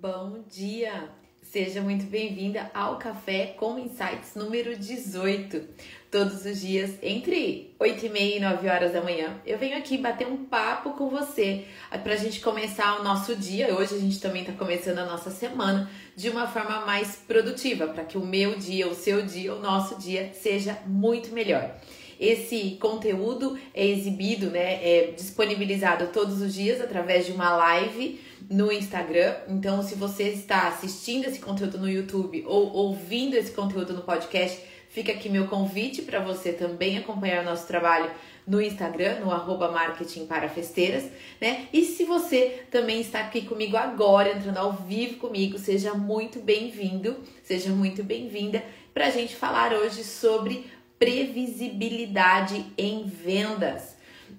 Bom 0.00 0.42
dia! 0.48 1.08
Seja 1.40 1.80
muito 1.80 2.06
bem-vinda 2.06 2.70
ao 2.74 2.98
Café 2.98 3.54
com 3.56 3.78
Insights 3.78 4.34
número 4.34 4.76
18. 4.76 5.62
Todos 6.10 6.44
os 6.44 6.60
dias, 6.60 6.92
entre 7.02 7.74
8 7.78 8.06
e 8.06 8.08
meia 8.08 8.36
e 8.36 8.40
9 8.40 8.68
horas 8.68 8.92
da 8.92 9.02
manhã, 9.02 9.40
eu 9.46 9.56
venho 9.56 9.76
aqui 9.76 9.96
bater 9.96 10.26
um 10.26 10.46
papo 10.46 10.94
com 10.94 11.08
você 11.08 11.64
para 12.02 12.14
a 12.14 12.16
gente 12.16 12.40
começar 12.40 12.98
o 12.98 13.04
nosso 13.04 13.36
dia. 13.36 13.74
Hoje 13.74 13.94
a 13.94 13.98
gente 13.98 14.20
também 14.20 14.42
está 14.42 14.52
começando 14.54 14.98
a 14.98 15.06
nossa 15.06 15.30
semana 15.30 15.88
de 16.16 16.28
uma 16.28 16.48
forma 16.48 16.84
mais 16.84 17.16
produtiva, 17.16 17.86
para 17.86 18.04
que 18.04 18.18
o 18.18 18.26
meu 18.26 18.56
dia, 18.56 18.88
o 18.88 18.94
seu 18.94 19.22
dia, 19.22 19.54
o 19.54 19.60
nosso 19.60 19.96
dia 19.98 20.32
seja 20.32 20.78
muito 20.86 21.32
melhor. 21.32 21.76
Esse 22.18 22.76
conteúdo 22.80 23.58
é 23.74 23.86
exibido, 23.86 24.48
né, 24.50 24.74
é 24.82 25.12
disponibilizado 25.16 26.08
todos 26.08 26.40
os 26.40 26.54
dias 26.54 26.80
através 26.80 27.26
de 27.26 27.32
uma 27.32 27.54
live 27.56 28.20
no 28.50 28.70
Instagram. 28.72 29.34
Então, 29.48 29.82
se 29.82 29.94
você 29.94 30.24
está 30.24 30.68
assistindo 30.68 31.26
esse 31.26 31.38
conteúdo 31.38 31.78
no 31.78 31.88
YouTube 31.88 32.44
ou 32.46 32.72
ouvindo 32.72 33.34
esse 33.34 33.52
conteúdo 33.52 33.92
no 33.92 34.02
podcast, 34.02 34.60
fica 34.88 35.12
aqui 35.12 35.28
meu 35.28 35.48
convite 35.48 36.02
para 36.02 36.20
você 36.20 36.52
também 36.52 36.98
acompanhar 36.98 37.42
o 37.42 37.44
nosso 37.44 37.66
trabalho 37.66 38.10
no 38.46 38.60
Instagram, 38.60 39.20
no 39.20 39.30
arroba 39.30 39.70
marketing 39.70 40.26
para 40.26 40.48
festeiras, 40.48 41.04
né? 41.40 41.66
E 41.72 41.84
se 41.84 42.04
você 42.04 42.64
também 42.70 43.00
está 43.00 43.20
aqui 43.20 43.42
comigo 43.42 43.76
agora, 43.76 44.32
entrando 44.32 44.58
ao 44.58 44.72
vivo 44.72 45.16
comigo, 45.16 45.58
seja 45.58 45.94
muito 45.94 46.40
bem-vindo, 46.40 47.16
seja 47.42 47.70
muito 47.70 48.04
bem-vinda 48.04 48.62
para 48.92 49.06
a 49.06 49.10
gente 49.10 49.34
falar 49.34 49.72
hoje 49.72 50.04
sobre 50.04 50.70
previsibilidade 50.98 52.64
em 52.76 53.04
vendas. 53.04 53.93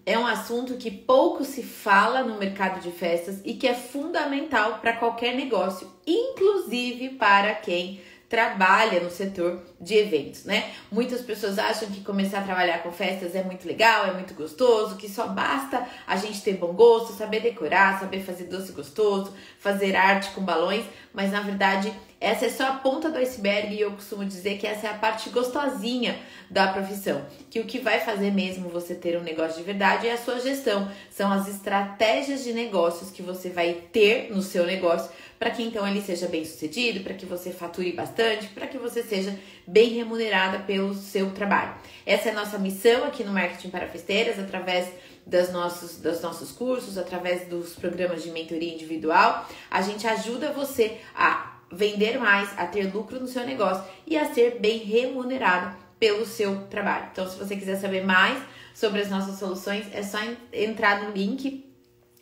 É 0.05 0.17
um 0.17 0.25
assunto 0.25 0.75
que 0.75 0.89
pouco 0.89 1.43
se 1.43 1.61
fala 1.61 2.23
no 2.23 2.37
mercado 2.37 2.79
de 2.81 2.91
festas 2.91 3.41
e 3.43 3.53
que 3.53 3.67
é 3.67 3.73
fundamental 3.73 4.79
para 4.79 4.93
qualquer 4.93 5.35
negócio, 5.35 5.91
inclusive 6.05 7.09
para 7.09 7.53
quem 7.55 8.01
trabalha 8.27 8.99
no 8.99 9.09
setor 9.09 9.63
de 9.79 9.95
eventos, 9.95 10.45
né? 10.45 10.71
Muitas 10.91 11.21
pessoas 11.21 11.59
acham 11.59 11.89
que 11.89 12.01
começar 12.01 12.39
a 12.39 12.43
trabalhar 12.43 12.81
com 12.81 12.91
festas 12.91 13.35
é 13.35 13.43
muito 13.43 13.67
legal, 13.67 14.07
é 14.07 14.13
muito 14.13 14.33
gostoso, 14.33 14.95
que 14.97 15.07
só 15.07 15.27
basta 15.27 15.87
a 16.07 16.15
gente 16.17 16.41
ter 16.41 16.53
bom 16.53 16.73
gosto, 16.73 17.13
saber 17.13 17.41
decorar, 17.41 17.99
saber 17.99 18.21
fazer 18.21 18.45
doce 18.45 18.71
gostoso, 18.71 19.33
fazer 19.59 19.95
arte 19.95 20.31
com 20.31 20.41
balões, 20.41 20.85
mas 21.13 21.31
na 21.31 21.41
verdade 21.41 21.93
essa 22.25 22.47
é 22.47 22.49
só 22.49 22.63
a 22.63 22.73
ponta 22.77 23.11
do 23.11 23.19
iceberg 23.19 23.75
e 23.75 23.81
eu 23.81 23.91
costumo 23.91 24.25
dizer 24.25 24.57
que 24.57 24.65
essa 24.65 24.87
é 24.87 24.89
a 24.89 24.95
parte 24.95 25.29
gostosinha 25.29 26.17
da 26.49 26.67
profissão. 26.69 27.23
Que 27.51 27.59
o 27.59 27.65
que 27.65 27.77
vai 27.77 27.99
fazer 27.99 28.31
mesmo 28.31 28.67
você 28.67 28.95
ter 28.95 29.15
um 29.15 29.21
negócio 29.21 29.57
de 29.57 29.63
verdade 29.63 30.07
é 30.07 30.13
a 30.13 30.17
sua 30.17 30.39
gestão, 30.39 30.89
são 31.11 31.31
as 31.31 31.47
estratégias 31.47 32.43
de 32.43 32.51
negócios 32.51 33.11
que 33.11 33.21
você 33.21 33.49
vai 33.49 33.73
ter 33.91 34.31
no 34.31 34.41
seu 34.41 34.65
negócio 34.65 35.11
para 35.37 35.51
que 35.51 35.61
então 35.61 35.87
ele 35.87 36.01
seja 36.01 36.27
bem 36.27 36.43
sucedido, 36.43 37.01
para 37.01 37.13
que 37.13 37.27
você 37.27 37.51
fature 37.51 37.91
bastante, 37.91 38.47
para 38.47 38.65
que 38.65 38.79
você 38.79 39.03
seja 39.03 39.37
bem 39.67 39.89
remunerada 39.89 40.57
pelo 40.59 40.95
seu 40.95 41.29
trabalho. 41.29 41.75
Essa 42.07 42.29
é 42.29 42.31
a 42.31 42.35
nossa 42.35 42.57
missão 42.57 43.03
aqui 43.03 43.23
no 43.23 43.33
Marketing 43.33 43.69
para 43.69 43.87
Festeiras, 43.87 44.39
através 44.39 44.87
das 45.27 45.51
nossos, 45.51 45.97
dos 45.97 46.21
nossos 46.21 46.51
cursos, 46.51 46.97
através 46.97 47.47
dos 47.47 47.75
programas 47.75 48.23
de 48.23 48.31
mentoria 48.31 48.73
individual. 48.73 49.47
A 49.69 49.83
gente 49.83 50.07
ajuda 50.07 50.51
você 50.51 50.97
a 51.13 51.54
vender 51.71 52.17
mais, 52.19 52.57
a 52.57 52.65
ter 52.65 52.93
lucro 52.93 53.19
no 53.19 53.27
seu 53.27 53.45
negócio 53.45 53.83
e 54.05 54.17
a 54.17 54.33
ser 54.33 54.59
bem 54.59 54.79
remunerado 54.79 55.75
pelo 55.99 56.25
seu 56.25 56.65
trabalho. 56.67 57.07
Então, 57.11 57.27
se 57.27 57.37
você 57.37 57.55
quiser 57.55 57.77
saber 57.77 58.03
mais 58.05 58.41
sobre 58.73 59.01
as 59.01 59.09
nossas 59.09 59.39
soluções, 59.39 59.85
é 59.93 60.03
só 60.03 60.19
entrar 60.51 61.03
no 61.03 61.11
link 61.11 61.65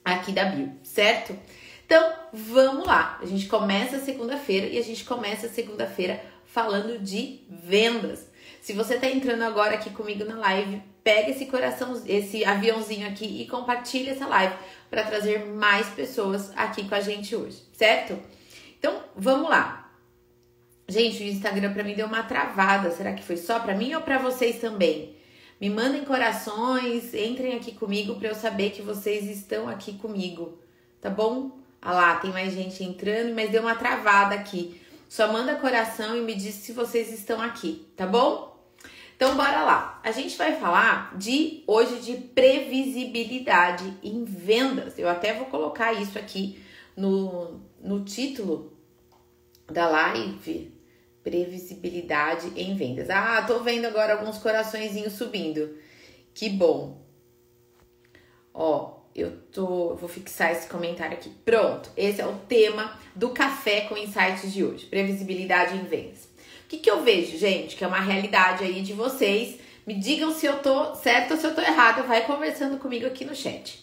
aqui 0.06 0.32
da 0.32 0.46
bio, 0.46 0.72
certo? 0.84 1.38
Então, 1.86 2.14
vamos 2.32 2.86
lá. 2.86 3.20
A 3.22 3.26
gente 3.26 3.48
começa 3.48 4.00
segunda-feira 4.00 4.68
e 4.68 4.78
a 4.78 4.84
gente 4.84 5.04
começa 5.04 5.48
segunda-feira 5.50 6.24
falando 6.46 7.00
de 7.00 7.42
vendas. 7.50 8.28
Se 8.62 8.74
você 8.74 8.96
está 8.96 9.08
entrando 9.08 9.44
agora 9.44 9.76
aqui 9.76 9.90
comigo 9.90 10.24
na 10.24 10.38
live, 10.38 10.82
pega 11.03 11.32
esse 11.32 11.48
coração, 11.48 12.02
esse 12.08 12.46
aviãozinho 12.46 13.08
aqui 13.08 13.42
e 13.42 13.48
compartilha 13.48 14.12
essa 14.12 14.26
live 14.26 14.56
para 14.90 15.03
trazer 15.03 15.46
mais 15.46 15.88
pessoas 15.88 16.52
aqui 16.56 16.88
com 16.88 16.96
a 16.96 17.02
gente 17.02 17.36
hoje, 17.36 17.58
certo? 17.74 18.18
Então, 18.84 19.02
vamos 19.16 19.50
lá. 19.50 19.90
Gente, 20.90 21.24
o 21.24 21.28
Instagram 21.28 21.72
para 21.72 21.86
mim 21.86 21.94
deu 21.94 22.06
uma 22.06 22.22
travada. 22.22 22.92
Será 22.92 23.14
que 23.14 23.24
foi 23.24 23.38
só 23.38 23.62
para 23.62 23.74
mim 23.74 23.94
ou 23.94 24.02
para 24.02 24.18
vocês 24.18 24.60
também? 24.60 25.16
Me 25.62 25.70
mandem 25.70 26.04
corações, 26.04 27.14
entrem 27.14 27.56
aqui 27.56 27.72
comigo 27.72 28.16
para 28.16 28.28
eu 28.28 28.36
saber 28.36 28.72
que 28.72 28.82
vocês 28.82 29.24
estão 29.30 29.70
aqui 29.70 29.94
comigo, 29.94 30.60
tá 31.00 31.10
bom? 31.10 31.58
Ah 31.82 31.94
lá, 31.94 32.16
tem 32.18 32.30
mais 32.32 32.52
gente 32.52 32.84
entrando, 32.84 33.34
mas 33.34 33.50
deu 33.50 33.62
uma 33.62 33.76
travada 33.76 34.36
aqui. 34.36 34.82
Só 35.08 35.32
manda 35.32 35.56
coração 35.56 36.18
e 36.18 36.22
me 36.22 36.36
diz 36.36 36.56
se 36.56 36.74
vocês 36.74 37.10
estão 37.14 37.42
aqui, 37.42 37.88
tá 37.96 38.06
bom? 38.06 38.62
Então 39.16 39.38
bora 39.38 39.64
lá. 39.64 40.02
A 40.04 40.12
gente 40.12 40.38
vai 40.38 40.60
falar 40.60 41.18
de 41.18 41.64
hoje 41.66 42.02
de 42.02 42.18
previsibilidade 42.18 43.98
em 44.04 44.26
vendas. 44.26 45.00
Eu 45.00 45.08
até 45.08 45.34
vou 45.34 45.46
colocar 45.46 45.94
isso 45.94 46.20
aqui 46.20 46.62
no, 46.98 47.62
no 47.82 48.04
título 48.04 48.72
da 49.73 49.89
live, 49.89 50.73
previsibilidade 51.23 52.51
em 52.56 52.75
vendas. 52.75 53.09
Ah, 53.09 53.44
tô 53.45 53.59
vendo 53.59 53.85
agora 53.85 54.13
alguns 54.13 54.38
coraçõezinhos 54.38 55.13
subindo. 55.13 55.78
Que 56.34 56.50
bom. 56.50 57.01
Ó, 58.53 59.00
eu 59.16 59.31
tô, 59.51 59.95
vou 59.95 60.07
fixar 60.07 60.51
esse 60.51 60.67
comentário 60.67 61.17
aqui. 61.17 61.29
Pronto, 61.44 61.89
esse 61.97 62.22
é 62.22 62.25
o 62.25 62.35
tema 62.47 62.97
do 63.16 63.29
café 63.29 63.81
com 63.81 63.97
insights 63.97 64.53
de 64.53 64.63
hoje, 64.63 64.85
previsibilidade 64.85 65.75
em 65.75 65.85
vendas. 65.85 66.25
O 66.66 66.67
que 66.69 66.78
que 66.78 66.90
eu 66.90 67.03
vejo, 67.03 67.38
gente, 67.38 67.75
que 67.75 67.84
é 67.84 67.88
uma 67.88 68.00
realidade 68.00 68.63
aí 68.63 68.81
de 68.81 68.94
vocês? 68.94 69.59
Me 69.85 69.95
digam 69.95 70.34
se 70.34 70.45
eu 70.45 70.59
tô 70.59 70.95
certo 70.95 71.31
ou 71.31 71.38
se 71.38 71.45
eu 71.45 71.53
tô 71.53 71.61
errada, 71.61 72.03
vai 72.03 72.25
conversando 72.25 72.78
comigo 72.78 73.05
aqui 73.05 73.25
no 73.25 73.35
chat. 73.35 73.83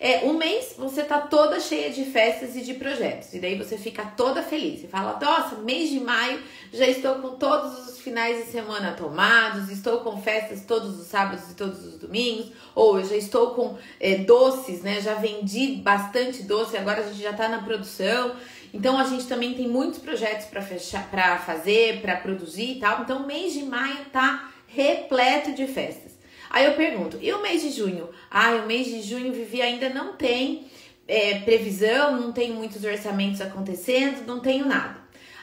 É, 0.00 0.24
um 0.24 0.34
mês 0.34 0.74
você 0.78 1.02
tá 1.02 1.20
toda 1.20 1.58
cheia 1.58 1.90
de 1.90 2.04
festas 2.04 2.54
e 2.54 2.60
de 2.60 2.74
projetos. 2.74 3.34
E 3.34 3.40
daí 3.40 3.56
você 3.56 3.76
fica 3.76 4.04
toda 4.16 4.42
feliz. 4.42 4.80
Você 4.80 4.88
fala, 4.88 5.18
nossa, 5.20 5.56
mês 5.56 5.90
de 5.90 5.98
maio 5.98 6.40
já 6.72 6.86
estou 6.86 7.16
com 7.16 7.30
todos 7.30 7.88
os 7.88 8.00
finais 8.00 8.44
de 8.44 8.52
semana 8.52 8.92
tomados, 8.92 9.68
estou 9.70 10.00
com 10.00 10.20
festas 10.22 10.64
todos 10.64 11.00
os 11.00 11.06
sábados 11.08 11.50
e 11.50 11.54
todos 11.54 11.84
os 11.84 11.98
domingos, 11.98 12.52
ou 12.74 13.00
eu 13.00 13.04
já 13.04 13.16
estou 13.16 13.50
com 13.54 13.76
é, 13.98 14.16
doces, 14.16 14.82
né? 14.82 15.00
Já 15.00 15.14
vendi 15.14 15.76
bastante 15.76 16.44
doce, 16.44 16.76
agora 16.76 17.00
a 17.00 17.04
gente 17.04 17.20
já 17.20 17.32
tá 17.32 17.48
na 17.48 17.62
produção. 17.62 18.36
Então 18.72 18.98
a 18.98 19.04
gente 19.04 19.26
também 19.26 19.54
tem 19.54 19.66
muitos 19.66 19.98
projetos 19.98 20.46
para 20.46 20.62
fechar, 20.62 21.10
para 21.10 21.38
fazer, 21.38 22.00
para 22.00 22.16
produzir 22.16 22.76
e 22.76 22.80
tal. 22.80 23.02
Então, 23.02 23.26
mês 23.26 23.52
de 23.52 23.64
maio 23.64 24.04
tá 24.12 24.50
repleto 24.66 25.52
de 25.54 25.66
festas. 25.66 26.07
Aí 26.50 26.64
eu 26.64 26.74
pergunto, 26.74 27.18
e 27.20 27.32
o 27.32 27.42
mês 27.42 27.62
de 27.62 27.70
junho? 27.70 28.08
Ah, 28.30 28.52
o 28.52 28.66
mês 28.66 28.86
de 28.86 29.02
junho 29.02 29.32
Vivi 29.32 29.60
ainda 29.60 29.88
não 29.88 30.14
tem 30.14 30.66
é, 31.06 31.40
previsão, 31.40 32.20
não 32.20 32.32
tem 32.32 32.52
muitos 32.52 32.84
orçamentos 32.84 33.40
acontecendo, 33.40 34.26
não 34.26 34.40
tenho 34.40 34.66
nada. 34.66 34.96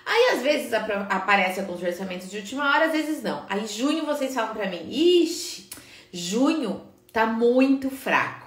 Aí 0.06 0.36
às 0.36 0.44
vezes 0.44 0.72
aparece 0.74 1.60
alguns 1.60 1.82
orçamentos 1.82 2.30
de 2.30 2.38
última 2.38 2.70
hora, 2.70 2.86
às 2.86 2.92
vezes 2.92 3.24
não. 3.24 3.46
Aí 3.50 3.66
junho 3.66 4.06
vocês 4.06 4.34
falam 4.34 4.54
para 4.54 4.70
mim, 4.70 4.88
ixi, 4.90 5.68
junho 6.14 6.82
tá 7.12 7.26
muito 7.26 7.90
fraco. 7.90 8.46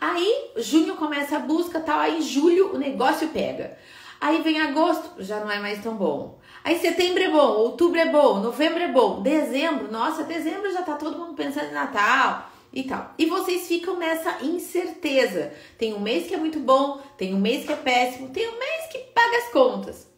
Aí 0.00 0.52
junho 0.56 0.94
começa 0.94 1.36
a 1.36 1.40
busca, 1.40 1.80
tal, 1.80 1.98
aí 1.98 2.22
julho 2.22 2.74
o 2.74 2.78
negócio 2.78 3.28
pega. 3.28 3.76
Aí 4.20 4.42
vem 4.42 4.60
agosto, 4.60 5.22
já 5.22 5.40
não 5.40 5.50
é 5.50 5.60
mais 5.60 5.82
tão 5.82 5.94
bom. 5.94 6.38
Aí 6.64 6.78
setembro 6.78 7.22
é 7.22 7.30
bom, 7.30 7.52
outubro 7.52 7.98
é 7.98 8.06
bom, 8.06 8.40
novembro 8.40 8.82
é 8.82 8.88
bom, 8.88 9.22
dezembro, 9.22 9.90
nossa, 9.90 10.24
dezembro 10.24 10.72
já 10.72 10.82
tá 10.82 10.94
todo 10.94 11.18
mundo 11.18 11.34
pensando 11.34 11.68
em 11.68 11.74
Natal 11.74 12.50
e 12.72 12.82
tal. 12.82 13.14
E 13.16 13.26
vocês 13.26 13.68
ficam 13.68 13.96
nessa 13.96 14.44
incerteza. 14.44 15.52
Tem 15.78 15.94
um 15.94 16.00
mês 16.00 16.26
que 16.26 16.34
é 16.34 16.36
muito 16.36 16.58
bom, 16.58 17.00
tem 17.16 17.32
um 17.32 17.40
mês 17.40 17.64
que 17.64 17.72
é 17.72 17.76
péssimo, 17.76 18.30
tem 18.30 18.48
um 18.48 18.58
mês 18.58 18.86
que 18.90 18.98
paga 19.14 19.36
as 19.38 19.52
contas. 19.52 20.08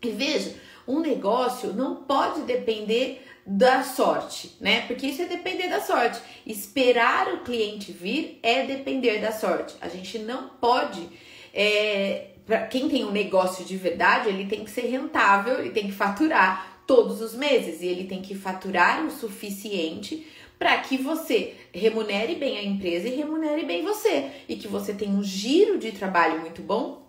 E 0.00 0.10
veja, 0.10 0.54
um 0.86 1.00
negócio 1.00 1.72
não 1.72 1.96
pode 1.96 2.42
depender 2.42 3.26
da 3.44 3.82
sorte, 3.82 4.56
né? 4.60 4.82
Porque 4.86 5.06
isso 5.08 5.22
é 5.22 5.26
depender 5.26 5.68
da 5.68 5.80
sorte. 5.80 6.20
Esperar 6.46 7.28
o 7.34 7.40
cliente 7.40 7.92
vir 7.92 8.38
é 8.42 8.64
depender 8.64 9.18
da 9.18 9.32
sorte. 9.32 9.74
A 9.80 9.88
gente 9.88 10.18
não 10.20 10.48
pode 10.48 11.08
é, 11.52 12.31
para 12.46 12.66
quem 12.66 12.88
tem 12.88 13.04
um 13.04 13.10
negócio 13.10 13.64
de 13.64 13.76
verdade, 13.76 14.28
ele 14.28 14.46
tem 14.46 14.64
que 14.64 14.70
ser 14.70 14.82
rentável, 14.82 15.60
ele 15.60 15.70
tem 15.70 15.86
que 15.86 15.92
faturar 15.92 16.82
todos 16.86 17.20
os 17.20 17.34
meses 17.34 17.80
e 17.80 17.86
ele 17.86 18.04
tem 18.04 18.20
que 18.20 18.34
faturar 18.34 19.04
o 19.04 19.10
suficiente 19.10 20.26
para 20.58 20.76
que 20.78 20.96
você 20.96 21.54
remunere 21.72 22.34
bem 22.34 22.58
a 22.58 22.62
empresa 22.62 23.08
e 23.08 23.16
remunere 23.16 23.64
bem 23.64 23.82
você 23.82 24.30
e 24.48 24.56
que 24.56 24.68
você 24.68 24.92
tenha 24.92 25.12
um 25.12 25.22
giro 25.22 25.78
de 25.78 25.92
trabalho 25.92 26.40
muito 26.40 26.62
bom 26.62 27.02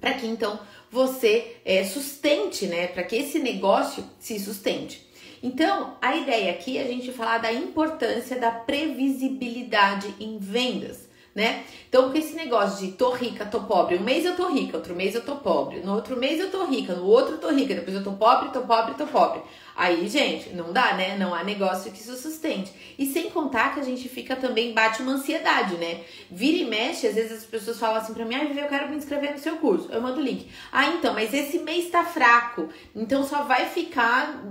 para 0.00 0.14
que 0.14 0.26
então 0.26 0.58
você 0.90 1.56
é, 1.64 1.84
sustente, 1.84 2.66
né? 2.66 2.88
Para 2.88 3.04
que 3.04 3.16
esse 3.16 3.38
negócio 3.38 4.04
se 4.18 4.38
sustente. 4.38 5.06
Então, 5.42 5.96
a 6.02 6.16
ideia 6.16 6.52
aqui 6.52 6.76
é 6.76 6.82
a 6.82 6.86
gente 6.86 7.10
falar 7.12 7.38
da 7.38 7.52
importância 7.52 8.38
da 8.38 8.50
previsibilidade 8.50 10.14
em 10.20 10.38
vendas 10.38 11.08
né? 11.34 11.64
Então, 11.88 12.10
com 12.10 12.18
esse 12.18 12.34
negócio 12.34 12.86
de 12.86 12.92
tô 12.92 13.10
rica, 13.12 13.44
tô 13.46 13.60
pobre, 13.60 13.96
um 13.96 14.02
mês 14.02 14.24
eu 14.24 14.36
tô 14.36 14.48
rica, 14.48 14.76
outro 14.76 14.94
mês 14.94 15.14
eu 15.14 15.24
tô 15.24 15.36
pobre, 15.36 15.80
no 15.80 15.94
outro 15.94 16.16
mês 16.16 16.40
eu 16.40 16.50
tô 16.50 16.64
rica, 16.64 16.94
no 16.94 17.04
outro 17.04 17.34
eu 17.34 17.38
tô 17.38 17.50
rica, 17.50 17.74
depois 17.74 17.96
eu 17.96 18.04
tô 18.04 18.12
pobre, 18.12 18.50
tô 18.50 18.62
pobre, 18.62 18.94
tô 18.94 19.06
pobre. 19.06 19.42
Aí, 19.74 20.06
gente, 20.06 20.50
não 20.50 20.72
dá, 20.72 20.94
né? 20.94 21.16
Não 21.16 21.34
há 21.34 21.42
negócio 21.42 21.90
que 21.90 22.00
isso 22.00 22.14
sustente. 22.16 22.72
E 22.98 23.06
sem 23.06 23.30
contar 23.30 23.74
que 23.74 23.80
a 23.80 23.82
gente 23.82 24.06
fica 24.08 24.36
também, 24.36 24.74
bate 24.74 25.00
uma 25.00 25.12
ansiedade, 25.12 25.76
né? 25.76 26.02
Vira 26.30 26.58
e 26.58 26.64
mexe, 26.66 27.06
às 27.06 27.14
vezes 27.14 27.38
as 27.38 27.44
pessoas 27.44 27.78
falam 27.78 27.96
assim 27.96 28.12
pra 28.12 28.24
mim, 28.24 28.34
ah, 28.34 28.44
Vivi, 28.44 28.60
eu 28.60 28.68
quero 28.68 28.90
me 28.90 28.96
inscrever 28.96 29.32
no 29.32 29.38
seu 29.38 29.56
curso. 29.56 29.90
Eu 29.90 30.00
mando 30.02 30.20
o 30.20 30.22
link. 30.22 30.48
Ah, 30.70 30.88
então, 30.88 31.14
mas 31.14 31.32
esse 31.32 31.58
mês 31.60 31.90
tá 31.90 32.04
fraco, 32.04 32.68
então 32.94 33.24
só 33.24 33.44
vai 33.44 33.66
ficar 33.66 34.42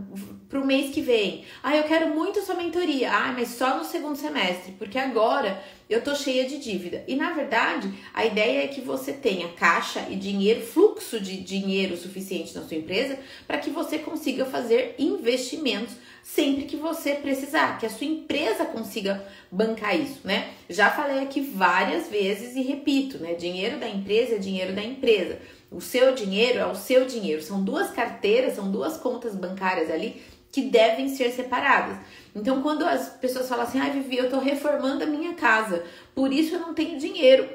pro 0.51 0.65
mês 0.65 0.93
que 0.93 1.01
vem. 1.01 1.45
Ah, 1.63 1.75
eu 1.77 1.85
quero 1.85 2.13
muito 2.13 2.41
sua 2.41 2.55
mentoria. 2.55 3.09
Ah, 3.09 3.31
mas 3.31 3.47
só 3.47 3.77
no 3.77 3.85
segundo 3.85 4.17
semestre, 4.17 4.73
porque 4.73 4.99
agora 4.99 5.63
eu 5.89 6.03
tô 6.03 6.13
cheia 6.13 6.45
de 6.45 6.59
dívida. 6.59 7.03
E 7.07 7.15
na 7.15 7.31
verdade, 7.31 7.91
a 8.13 8.25
ideia 8.25 8.65
é 8.65 8.67
que 8.67 8.81
você 8.81 9.13
tenha 9.13 9.47
caixa 9.53 10.05
e 10.09 10.15
dinheiro, 10.15 10.61
fluxo 10.61 11.21
de 11.21 11.37
dinheiro 11.37 11.95
suficiente 11.95 12.53
na 12.53 12.63
sua 12.63 12.77
empresa 12.77 13.17
para 13.47 13.57
que 13.57 13.69
você 13.69 13.97
consiga 13.97 14.45
fazer 14.45 14.95
investimentos 14.99 15.95
sempre 16.21 16.65
que 16.65 16.75
você 16.75 17.15
precisar, 17.15 17.79
que 17.79 17.85
a 17.85 17.89
sua 17.89 18.05
empresa 18.05 18.65
consiga 18.65 19.25
bancar 19.49 19.99
isso, 19.99 20.19
né? 20.23 20.51
Já 20.69 20.89
falei 20.91 21.19
aqui 21.19 21.41
várias 21.41 22.09
vezes 22.09 22.55
e 22.55 22.61
repito, 22.61 23.17
né? 23.17 23.33
Dinheiro 23.33 23.79
da 23.79 23.89
empresa 23.89 24.35
é 24.35 24.37
dinheiro 24.37 24.73
da 24.73 24.83
empresa. 24.83 25.39
O 25.71 25.79
seu 25.79 26.13
dinheiro 26.13 26.59
é 26.59 26.65
o 26.65 26.75
seu 26.75 27.05
dinheiro. 27.05 27.41
São 27.41 27.63
duas 27.63 27.91
carteiras, 27.91 28.55
são 28.55 28.69
duas 28.69 28.97
contas 28.97 29.33
bancárias 29.33 29.89
ali 29.89 30.21
que 30.51 30.63
devem 30.63 31.07
ser 31.07 31.31
separadas. 31.31 31.97
Então, 32.35 32.61
quando 32.61 32.85
as 32.85 33.09
pessoas 33.09 33.47
falam 33.47 33.65
assim, 33.65 33.79
ah, 33.79 33.89
Vivi, 33.89 34.17
eu 34.17 34.29
tô 34.29 34.39
reformando 34.39 35.03
a 35.03 35.07
minha 35.07 35.33
casa, 35.33 35.83
por 36.13 36.31
isso 36.31 36.55
eu 36.55 36.59
não 36.59 36.73
tenho 36.73 36.99
dinheiro 36.99 37.47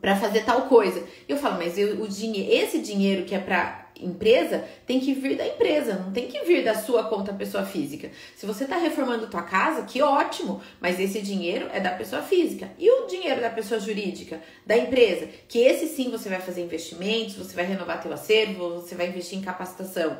para 0.00 0.16
fazer 0.16 0.44
tal 0.44 0.62
coisa. 0.62 1.04
Eu 1.28 1.36
falo, 1.36 1.56
mas 1.58 1.78
eu, 1.78 2.02
o 2.02 2.06
esse 2.06 2.78
dinheiro 2.80 3.24
que 3.24 3.34
é 3.34 3.38
para 3.38 3.82
empresa 4.00 4.64
tem 4.86 4.98
que 4.98 5.14
vir 5.14 5.36
da 5.36 5.46
empresa, 5.46 5.94
não 5.94 6.12
tem 6.12 6.26
que 6.26 6.40
vir 6.44 6.64
da 6.64 6.74
sua 6.74 7.04
conta 7.04 7.32
pessoa 7.32 7.64
física. 7.64 8.10
Se 8.34 8.44
você 8.46 8.64
está 8.64 8.76
reformando 8.76 9.28
tua 9.28 9.42
casa, 9.42 9.82
que 9.82 10.02
ótimo, 10.02 10.60
mas 10.80 10.98
esse 10.98 11.20
dinheiro 11.20 11.68
é 11.72 11.80
da 11.80 11.90
pessoa 11.90 12.22
física. 12.22 12.70
E 12.78 12.90
o 12.90 13.06
dinheiro 13.06 13.40
da 13.40 13.50
pessoa 13.50 13.80
jurídica, 13.80 14.40
da 14.66 14.76
empresa, 14.76 15.28
que 15.48 15.58
esse 15.60 15.86
sim 15.86 16.10
você 16.10 16.28
vai 16.28 16.40
fazer 16.40 16.62
investimentos, 16.62 17.36
você 17.36 17.54
vai 17.54 17.64
renovar 17.64 18.02
teu 18.02 18.12
acervo, 18.12 18.80
você 18.80 18.94
vai 18.94 19.08
investir 19.08 19.38
em 19.38 19.42
capacitação. 19.42 20.18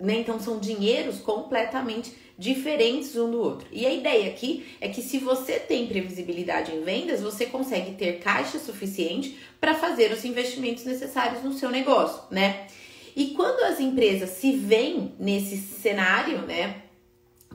Né? 0.00 0.20
Então 0.20 0.38
são 0.38 0.58
dinheiros 0.58 1.18
completamente 1.20 2.12
diferentes 2.38 3.16
um 3.16 3.30
do 3.30 3.40
outro. 3.40 3.66
E 3.72 3.84
a 3.84 3.92
ideia 3.92 4.30
aqui 4.30 4.64
é 4.80 4.88
que 4.88 5.02
se 5.02 5.18
você 5.18 5.58
tem 5.58 5.88
previsibilidade 5.88 6.72
em 6.72 6.82
vendas, 6.82 7.20
você 7.20 7.46
consegue 7.46 7.96
ter 7.96 8.20
caixa 8.20 8.60
suficiente 8.60 9.36
para 9.60 9.74
fazer 9.74 10.12
os 10.12 10.24
investimentos 10.24 10.84
necessários 10.84 11.42
no 11.42 11.52
seu 11.52 11.68
negócio, 11.68 12.22
né? 12.30 12.68
E 13.16 13.30
quando 13.30 13.64
as 13.64 13.80
empresas 13.80 14.30
se 14.30 14.52
veem 14.52 15.12
nesse 15.18 15.56
cenário, 15.56 16.42
né, 16.42 16.82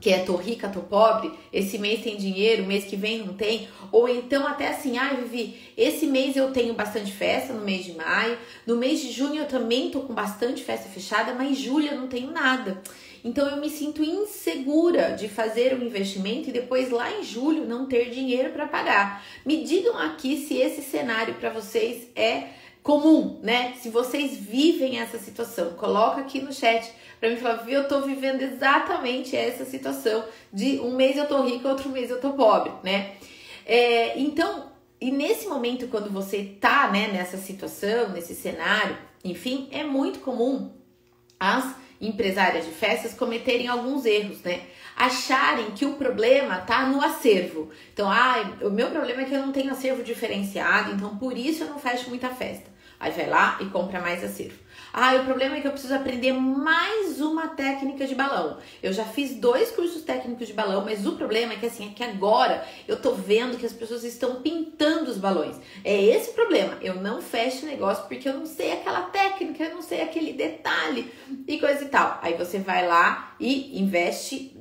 que 0.00 0.10
é 0.10 0.18
tô 0.18 0.36
rica, 0.36 0.68
tô 0.68 0.80
pobre, 0.80 1.32
esse 1.52 1.78
mês 1.78 2.02
tem 2.02 2.16
dinheiro, 2.16 2.66
mês 2.66 2.84
que 2.84 2.96
vem 2.96 3.24
não 3.24 3.34
tem, 3.34 3.68
ou 3.90 4.08
então 4.08 4.46
até 4.46 4.68
assim, 4.68 4.98
ah, 4.98 5.14
Vivi, 5.14 5.58
esse 5.76 6.06
mês 6.06 6.36
eu 6.36 6.52
tenho 6.52 6.74
bastante 6.74 7.12
festa 7.12 7.52
no 7.52 7.64
mês 7.64 7.84
de 7.84 7.92
maio, 7.92 8.36
no 8.66 8.76
mês 8.76 9.00
de 9.00 9.12
junho 9.12 9.42
eu 9.42 9.46
também 9.46 9.90
tô 9.90 10.00
com 10.00 10.12
bastante 10.12 10.62
festa 10.62 10.88
fechada, 10.88 11.32
mas 11.34 11.58
julho 11.58 11.86
eu 11.86 11.96
não 11.96 12.08
tenho 12.08 12.30
nada. 12.30 12.82
Então 13.24 13.48
eu 13.48 13.56
me 13.56 13.70
sinto 13.70 14.04
insegura 14.04 15.12
de 15.12 15.28
fazer 15.28 15.74
um 15.74 15.82
investimento 15.82 16.50
e 16.50 16.52
depois 16.52 16.90
lá 16.90 17.10
em 17.10 17.22
julho 17.22 17.64
não 17.64 17.86
ter 17.86 18.10
dinheiro 18.10 18.50
para 18.50 18.66
pagar. 18.66 19.24
Me 19.46 19.64
digam 19.64 19.96
aqui 19.96 20.36
se 20.36 20.58
esse 20.58 20.82
cenário 20.82 21.34
para 21.36 21.48
vocês 21.48 22.06
é 22.14 22.48
comum, 22.84 23.40
né? 23.42 23.72
Se 23.80 23.88
vocês 23.88 24.36
vivem 24.36 25.00
essa 25.00 25.18
situação, 25.18 25.72
coloca 25.72 26.20
aqui 26.20 26.38
no 26.40 26.52
chat 26.52 26.92
para 27.18 27.30
mim 27.30 27.36
falar, 27.36 27.66
eu 27.66 27.88
tô 27.88 28.02
vivendo 28.02 28.42
exatamente 28.42 29.34
essa 29.34 29.64
situação 29.64 30.22
de 30.52 30.78
um 30.80 30.94
mês 30.94 31.16
eu 31.16 31.26
tô 31.26 31.42
rica, 31.42 31.66
outro 31.66 31.88
mês 31.88 32.10
eu 32.10 32.20
tô 32.20 32.34
pobre, 32.34 32.70
né? 32.82 33.12
É, 33.64 34.18
então, 34.20 34.70
e 35.00 35.10
nesse 35.10 35.48
momento 35.48 35.88
quando 35.88 36.10
você 36.10 36.56
tá, 36.60 36.90
né, 36.90 37.08
nessa 37.08 37.38
situação, 37.38 38.10
nesse 38.10 38.34
cenário, 38.34 38.98
enfim, 39.24 39.66
é 39.72 39.82
muito 39.82 40.18
comum 40.18 40.70
as 41.40 41.74
empresárias 41.98 42.66
de 42.66 42.70
festas 42.70 43.14
cometerem 43.14 43.66
alguns 43.66 44.04
erros, 44.04 44.42
né? 44.42 44.60
Acharem 44.94 45.70
que 45.70 45.86
o 45.86 45.94
problema 45.94 46.58
tá 46.58 46.84
no 46.86 47.02
acervo. 47.02 47.70
Então, 47.94 48.10
ah, 48.10 48.58
o 48.60 48.68
meu 48.68 48.90
problema 48.90 49.22
é 49.22 49.24
que 49.24 49.34
eu 49.34 49.40
não 49.40 49.52
tenho 49.52 49.72
acervo 49.72 50.02
diferenciado, 50.02 50.92
então 50.92 51.16
por 51.16 51.34
isso 51.38 51.64
eu 51.64 51.70
não 51.70 51.78
fecho 51.78 52.10
muita 52.10 52.28
festa. 52.28 52.73
Aí 52.98 53.12
vai 53.12 53.28
lá 53.28 53.58
e 53.60 53.66
compra 53.66 54.00
mais 54.00 54.22
acervo. 54.22 54.64
Ah, 54.96 55.16
o 55.16 55.24
problema 55.24 55.56
é 55.56 55.60
que 55.60 55.66
eu 55.66 55.72
preciso 55.72 55.92
aprender 55.92 56.32
mais 56.32 57.20
uma 57.20 57.48
técnica 57.48 58.06
de 58.06 58.14
balão. 58.14 58.58
Eu 58.80 58.92
já 58.92 59.04
fiz 59.04 59.34
dois 59.34 59.72
cursos 59.72 60.02
técnicos 60.02 60.46
de 60.46 60.52
balão, 60.52 60.84
mas 60.84 61.04
o 61.04 61.16
problema 61.16 61.52
é 61.52 61.56
que 61.56 61.66
assim, 61.66 61.90
é 61.90 61.92
que 61.92 62.04
agora 62.04 62.64
eu 62.86 62.96
tô 62.96 63.12
vendo 63.12 63.58
que 63.58 63.66
as 63.66 63.72
pessoas 63.72 64.04
estão 64.04 64.36
pintando 64.40 65.10
os 65.10 65.18
balões. 65.18 65.56
É 65.84 66.00
esse 66.00 66.30
o 66.30 66.34
problema. 66.34 66.78
Eu 66.80 66.94
não 66.94 67.20
fecho 67.20 67.66
negócio 67.66 68.04
porque 68.06 68.28
eu 68.28 68.34
não 68.34 68.46
sei 68.46 68.72
aquela 68.72 69.02
técnica, 69.02 69.64
eu 69.64 69.74
não 69.74 69.82
sei 69.82 70.00
aquele 70.00 70.32
detalhe 70.32 71.12
e 71.48 71.58
coisa 71.58 71.82
e 71.82 71.88
tal. 71.88 72.20
Aí 72.22 72.34
você 72.34 72.60
vai 72.60 72.86
lá 72.86 73.34
e 73.40 73.80
investe, 73.80 74.56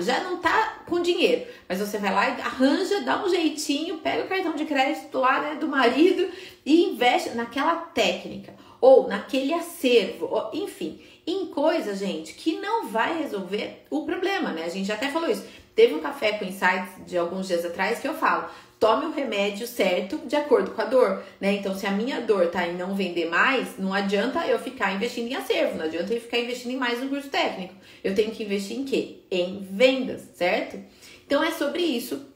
já 0.00 0.20
não 0.20 0.38
tá 0.38 0.82
com 0.86 1.00
dinheiro, 1.00 1.46
mas 1.68 1.78
você 1.78 1.98
vai 1.98 2.12
lá 2.12 2.28
e 2.28 2.40
arranja, 2.40 3.02
dá 3.02 3.24
um 3.24 3.28
jeitinho, 3.28 3.98
pega 3.98 4.24
o 4.24 4.28
cartão 4.28 4.54
de 4.54 4.64
crédito 4.64 5.18
lá 5.18 5.40
né, 5.40 5.54
do 5.54 5.68
marido 5.68 6.28
e 6.66 6.84
investe 6.84 7.30
naquela 7.30 7.76
técnica 7.76 8.54
ou 8.80 9.08
naquele 9.08 9.54
acervo, 9.54 10.26
ou, 10.26 10.50
enfim, 10.52 11.00
em 11.26 11.46
coisa, 11.46 11.94
gente, 11.94 12.34
que 12.34 12.58
não 12.60 12.88
vai 12.88 13.18
resolver 13.18 13.84
o 13.90 14.04
problema, 14.04 14.50
né? 14.50 14.64
A 14.64 14.68
gente 14.68 14.90
até 14.90 15.08
falou 15.10 15.30
isso. 15.30 15.44
Teve 15.74 15.94
um 15.94 16.00
café 16.00 16.32
com 16.32 16.44
insights 16.44 17.06
de 17.06 17.16
alguns 17.18 17.46
dias 17.46 17.64
atrás 17.64 17.98
que 17.98 18.08
eu 18.08 18.14
falo: 18.14 18.48
tome 18.78 19.06
o 19.06 19.12
remédio 19.12 19.66
certo 19.66 20.18
de 20.26 20.36
acordo 20.36 20.70
com 20.70 20.80
a 20.80 20.84
dor, 20.84 21.22
né? 21.40 21.54
Então, 21.54 21.74
se 21.74 21.86
a 21.86 21.90
minha 21.90 22.20
dor 22.20 22.48
tá 22.48 22.66
em 22.66 22.76
não 22.76 22.94
vender 22.94 23.28
mais, 23.28 23.76
não 23.78 23.92
adianta 23.92 24.46
eu 24.46 24.58
ficar 24.58 24.94
investindo 24.94 25.28
em 25.28 25.34
acervo, 25.34 25.76
não 25.76 25.84
adianta 25.84 26.14
eu 26.14 26.20
ficar 26.20 26.38
investindo 26.38 26.72
em 26.72 26.76
mais 26.76 27.02
um 27.02 27.08
curso 27.08 27.28
técnico. 27.28 27.74
Eu 28.02 28.14
tenho 28.14 28.30
que 28.30 28.44
investir 28.44 28.78
em 28.78 28.84
quê? 28.84 29.20
Em 29.30 29.66
vendas, 29.70 30.22
certo? 30.34 30.78
Então, 31.26 31.42
é 31.42 31.50
sobre 31.50 31.82
isso 31.82 32.26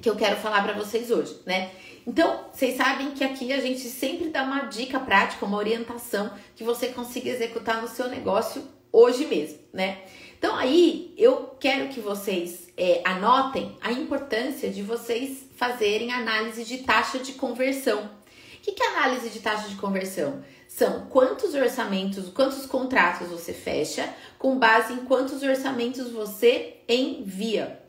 que 0.00 0.10
eu 0.10 0.16
quero 0.16 0.36
falar 0.36 0.62
para 0.62 0.74
vocês 0.74 1.10
hoje, 1.10 1.36
né? 1.46 1.70
Então, 2.06 2.44
vocês 2.52 2.76
sabem 2.76 3.12
que 3.12 3.24
aqui 3.24 3.52
a 3.52 3.60
gente 3.60 3.80
sempre 3.80 4.28
dá 4.28 4.42
uma 4.42 4.66
dica 4.66 5.00
prática, 5.00 5.46
uma 5.46 5.56
orientação 5.56 6.30
que 6.54 6.62
você 6.62 6.88
consiga 6.88 7.30
executar 7.30 7.80
no 7.80 7.88
seu 7.88 8.08
negócio 8.08 8.62
hoje 8.92 9.24
mesmo, 9.26 9.58
né? 9.72 9.98
Então, 10.38 10.54
aí 10.54 11.14
eu 11.16 11.56
quero 11.58 11.88
que 11.88 12.00
vocês 12.00 12.68
é, 12.76 13.00
anotem 13.04 13.76
a 13.80 13.90
importância 13.90 14.70
de 14.70 14.82
vocês 14.82 15.45
fazerem 15.56 16.12
análise 16.12 16.64
de 16.64 16.78
taxa 16.78 17.18
de 17.18 17.32
conversão. 17.32 18.04
O 18.04 18.60
que, 18.62 18.72
que 18.72 18.82
é 18.82 18.96
análise 18.96 19.30
de 19.30 19.40
taxa 19.40 19.68
de 19.68 19.74
conversão? 19.76 20.44
São 20.68 21.06
quantos 21.06 21.54
orçamentos, 21.54 22.28
quantos 22.30 22.66
contratos 22.66 23.28
você 23.28 23.52
fecha 23.52 24.08
com 24.38 24.58
base 24.58 24.92
em 24.92 25.04
quantos 25.04 25.42
orçamentos 25.42 26.10
você 26.10 26.76
envia. 26.88 27.80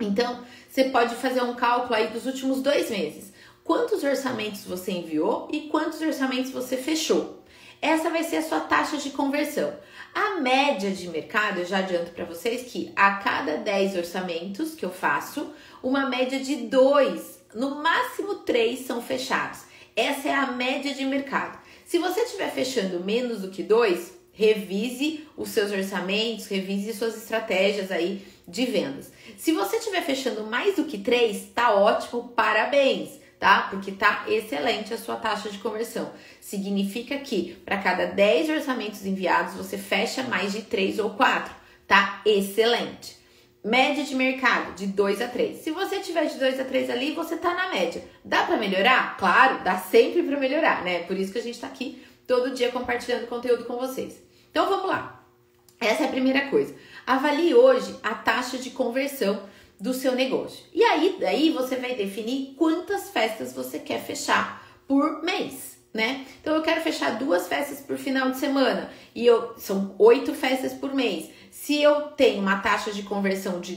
Então, 0.00 0.44
você 0.68 0.84
pode 0.84 1.14
fazer 1.14 1.42
um 1.42 1.54
cálculo 1.54 1.94
aí 1.94 2.08
dos 2.08 2.26
últimos 2.26 2.60
dois 2.60 2.90
meses 2.90 3.32
quantos 3.66 4.04
orçamentos 4.04 4.64
você 4.64 4.92
enviou 4.92 5.48
e 5.52 5.62
quantos 5.62 6.00
orçamentos 6.00 6.52
você 6.52 6.76
fechou. 6.76 7.42
Essa 7.80 8.10
vai 8.10 8.24
ser 8.24 8.36
a 8.36 8.42
sua 8.42 8.60
taxa 8.60 8.96
de 8.96 9.10
conversão. 9.10 9.74
A 10.14 10.40
média 10.40 10.90
de 10.90 11.08
mercado, 11.08 11.60
eu 11.60 11.66
já 11.66 11.78
adianto 11.78 12.12
para 12.12 12.24
vocês 12.24 12.70
que 12.70 12.90
a 12.96 13.16
cada 13.16 13.58
10 13.58 13.96
orçamentos 13.96 14.74
que 14.74 14.84
eu 14.84 14.90
faço, 14.90 15.52
uma 15.82 16.08
média 16.08 16.40
de 16.40 16.56
2, 16.56 17.44
no 17.54 17.82
máximo 17.82 18.36
3 18.36 18.80
são 18.80 19.02
fechados. 19.02 19.60
Essa 19.94 20.28
é 20.28 20.34
a 20.34 20.52
média 20.52 20.94
de 20.94 21.04
mercado. 21.04 21.58
Se 21.84 21.98
você 21.98 22.20
estiver 22.20 22.50
fechando 22.50 23.04
menos 23.04 23.42
do 23.42 23.50
que 23.50 23.62
2, 23.62 24.14
revise 24.32 25.26
os 25.36 25.50
seus 25.50 25.70
orçamentos, 25.70 26.46
revise 26.46 26.92
suas 26.92 27.16
estratégias 27.16 27.90
aí 27.90 28.26
de 28.48 28.66
vendas. 28.66 29.12
Se 29.36 29.52
você 29.52 29.76
estiver 29.76 30.02
fechando 30.02 30.44
mais 30.44 30.76
do 30.76 30.84
que 30.84 30.98
3, 30.98 31.50
tá 31.54 31.74
ótimo, 31.74 32.28
parabéns 32.34 33.25
tá? 33.38 33.68
Porque 33.70 33.92
tá 33.92 34.24
excelente 34.28 34.94
a 34.94 34.98
sua 34.98 35.16
taxa 35.16 35.50
de 35.50 35.58
conversão. 35.58 36.12
Significa 36.40 37.18
que 37.18 37.56
para 37.64 37.78
cada 37.78 38.06
10 38.06 38.50
orçamentos 38.50 39.04
enviados, 39.04 39.54
você 39.54 39.76
fecha 39.76 40.22
mais 40.22 40.52
de 40.52 40.62
3 40.62 40.98
ou 40.98 41.10
4, 41.10 41.54
tá? 41.86 42.20
Excelente. 42.24 43.16
Média 43.62 44.04
de 44.04 44.14
mercado 44.14 44.74
de 44.74 44.86
2 44.86 45.20
a 45.20 45.28
3. 45.28 45.58
Se 45.58 45.72
você 45.72 45.98
tiver 45.98 46.26
de 46.26 46.38
2 46.38 46.60
a 46.60 46.64
3 46.64 46.88
ali, 46.88 47.12
você 47.12 47.36
tá 47.36 47.52
na 47.52 47.68
média. 47.70 48.02
Dá 48.24 48.44
para 48.44 48.56
melhorar? 48.56 49.16
Claro, 49.16 49.64
dá 49.64 49.76
sempre 49.76 50.22
para 50.22 50.38
melhorar, 50.38 50.84
né? 50.84 51.00
Por 51.00 51.16
isso 51.16 51.32
que 51.32 51.38
a 51.38 51.42
gente 51.42 51.58
tá 51.58 51.66
aqui 51.66 52.02
todo 52.26 52.54
dia 52.54 52.70
compartilhando 52.70 53.26
conteúdo 53.26 53.64
com 53.64 53.76
vocês. 53.76 54.22
Então 54.50 54.68
vamos 54.68 54.88
lá. 54.88 55.24
Essa 55.80 56.04
é 56.04 56.06
a 56.06 56.10
primeira 56.10 56.48
coisa. 56.48 56.74
Avalie 57.06 57.54
hoje 57.54 57.94
a 58.02 58.14
taxa 58.14 58.56
de 58.56 58.70
conversão 58.70 59.42
do 59.80 59.92
seu 59.92 60.12
negócio. 60.12 60.64
E 60.72 60.82
aí, 60.82 61.16
daí 61.20 61.50
você 61.50 61.76
vai 61.76 61.94
definir 61.94 62.54
quantas 62.56 63.10
festas 63.10 63.52
você 63.52 63.78
quer 63.78 64.00
fechar 64.00 64.66
por 64.86 65.22
mês, 65.22 65.78
né? 65.92 66.24
Então 66.40 66.54
eu 66.54 66.62
quero 66.62 66.80
fechar 66.80 67.18
duas 67.18 67.46
festas 67.46 67.80
por 67.80 67.96
final 67.96 68.30
de 68.30 68.38
semana 68.38 68.90
e 69.14 69.26
eu 69.26 69.54
são 69.58 69.94
oito 69.98 70.34
festas 70.34 70.72
por 70.72 70.94
mês. 70.94 71.30
Se 71.50 71.80
eu 71.80 72.02
tenho 72.08 72.40
uma 72.40 72.58
taxa 72.58 72.92
de 72.92 73.02
conversão 73.02 73.60
de, 73.60 73.76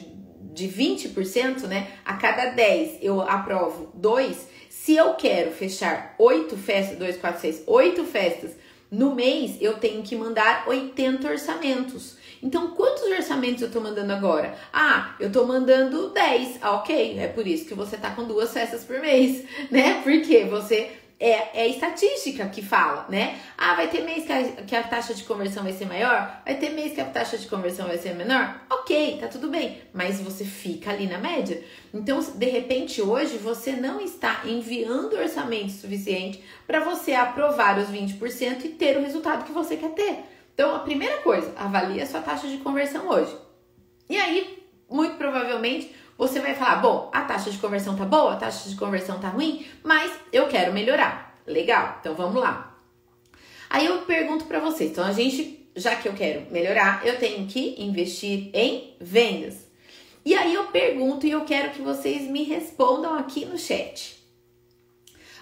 de 0.53 0.67
20%, 0.67 1.63
né? 1.63 1.91
A 2.05 2.15
cada 2.15 2.51
10 2.51 2.99
eu 3.01 3.21
aprovo 3.21 3.91
dois. 3.93 4.47
Se 4.69 4.95
eu 4.95 5.15
quero 5.15 5.51
fechar 5.51 6.15
oito 6.19 6.55
festas, 6.55 6.97
2, 6.97 7.17
4, 7.17 7.41
6, 7.41 7.63
oito 7.67 8.05
festas 8.05 8.51
no 8.91 9.13
mês, 9.13 9.57
eu 9.59 9.77
tenho 9.77 10.01
que 10.01 10.15
mandar 10.15 10.67
80 10.67 11.27
orçamentos. 11.27 12.17
Então, 12.41 12.71
quantos 12.71 13.03
orçamentos 13.03 13.61
eu 13.61 13.71
tô 13.71 13.81
mandando 13.81 14.13
agora? 14.13 14.55
Ah, 14.71 15.15
eu 15.19 15.31
tô 15.31 15.45
mandando 15.45 16.09
10. 16.09 16.59
Ah, 16.61 16.71
ok. 16.73 17.19
É 17.19 17.27
por 17.27 17.45
isso 17.45 17.65
que 17.65 17.73
você 17.73 17.97
tá 17.97 18.11
com 18.11 18.23
duas 18.23 18.51
festas 18.53 18.83
por 18.83 18.99
mês, 18.99 19.43
né? 19.69 20.01
Porque 20.03 20.45
você 20.45 20.91
é, 21.19 21.63
é 21.63 21.67
estatística 21.67 22.47
que 22.47 22.61
fala, 22.61 23.05
né? 23.09 23.37
Ah, 23.57 23.75
vai 23.75 23.89
ter 23.89 24.01
mês 24.01 24.25
que 24.25 24.31
a, 24.31 24.43
que 24.63 24.75
a 24.75 24.83
taxa 24.83 25.13
de 25.13 25.23
conversão 25.23 25.63
vai 25.63 25.73
ser 25.73 25.85
maior, 25.85 26.41
vai 26.45 26.55
ter 26.55 26.69
mês 26.69 26.93
que 26.93 27.01
a 27.01 27.05
taxa 27.05 27.37
de 27.37 27.45
conversão 27.47 27.87
vai 27.87 27.97
ser 27.97 28.15
menor. 28.15 28.61
Ok, 28.69 29.17
tá 29.19 29.27
tudo 29.27 29.49
bem, 29.49 29.81
mas 29.93 30.21
você 30.21 30.45
fica 30.45 30.91
ali 30.91 31.07
na 31.07 31.17
média. 31.17 31.61
Então, 31.93 32.19
de 32.21 32.45
repente, 32.45 33.01
hoje 33.01 33.37
você 33.37 33.73
não 33.73 33.99
está 33.99 34.43
enviando 34.45 35.17
orçamento 35.17 35.73
suficiente 35.73 36.41
para 36.65 36.79
você 36.79 37.11
aprovar 37.13 37.77
os 37.77 37.89
20% 37.89 38.63
e 38.63 38.69
ter 38.69 38.97
o 38.97 39.01
resultado 39.01 39.43
que 39.43 39.51
você 39.51 39.75
quer 39.75 39.91
ter. 39.91 40.23
Então, 40.59 40.75
a 40.75 40.79
primeira 40.79 41.19
coisa, 41.19 41.53
avalie 41.55 42.01
a 42.01 42.05
sua 42.05 42.19
taxa 42.19 42.45
de 42.45 42.57
conversão 42.57 43.07
hoje. 43.07 43.33
E 44.09 44.17
aí, 44.17 44.61
muito 44.89 45.15
provavelmente, 45.15 45.95
você 46.17 46.41
vai 46.41 46.53
falar: 46.53 46.81
bom, 46.81 47.09
a 47.13 47.21
taxa 47.21 47.49
de 47.49 47.57
conversão 47.57 47.95
tá 47.95 48.03
boa, 48.03 48.33
a 48.33 48.35
taxa 48.35 48.69
de 48.69 48.75
conversão 48.75 49.21
tá 49.21 49.29
ruim, 49.29 49.65
mas 49.81 50.11
eu 50.33 50.49
quero 50.49 50.73
melhorar. 50.73 51.33
Legal, 51.47 51.99
então 52.01 52.13
vamos 52.13 52.41
lá. 52.41 52.77
Aí 53.69 53.85
eu 53.85 53.99
pergunto 53.99 54.43
para 54.47 54.59
vocês: 54.59 54.91
então 54.91 55.05
a 55.05 55.13
gente, 55.13 55.65
já 55.77 55.95
que 55.95 56.09
eu 56.09 56.13
quero 56.13 56.51
melhorar, 56.51 57.07
eu 57.07 57.17
tenho 57.17 57.47
que 57.47 57.81
investir 57.81 58.49
em 58.53 58.97
vendas. 58.99 59.65
E 60.25 60.35
aí 60.35 60.53
eu 60.53 60.65
pergunto 60.65 61.25
e 61.25 61.31
eu 61.31 61.45
quero 61.45 61.69
que 61.69 61.81
vocês 61.81 62.23
me 62.23 62.43
respondam 62.43 63.13
aqui 63.13 63.45
no 63.45 63.57
chat. 63.57 64.21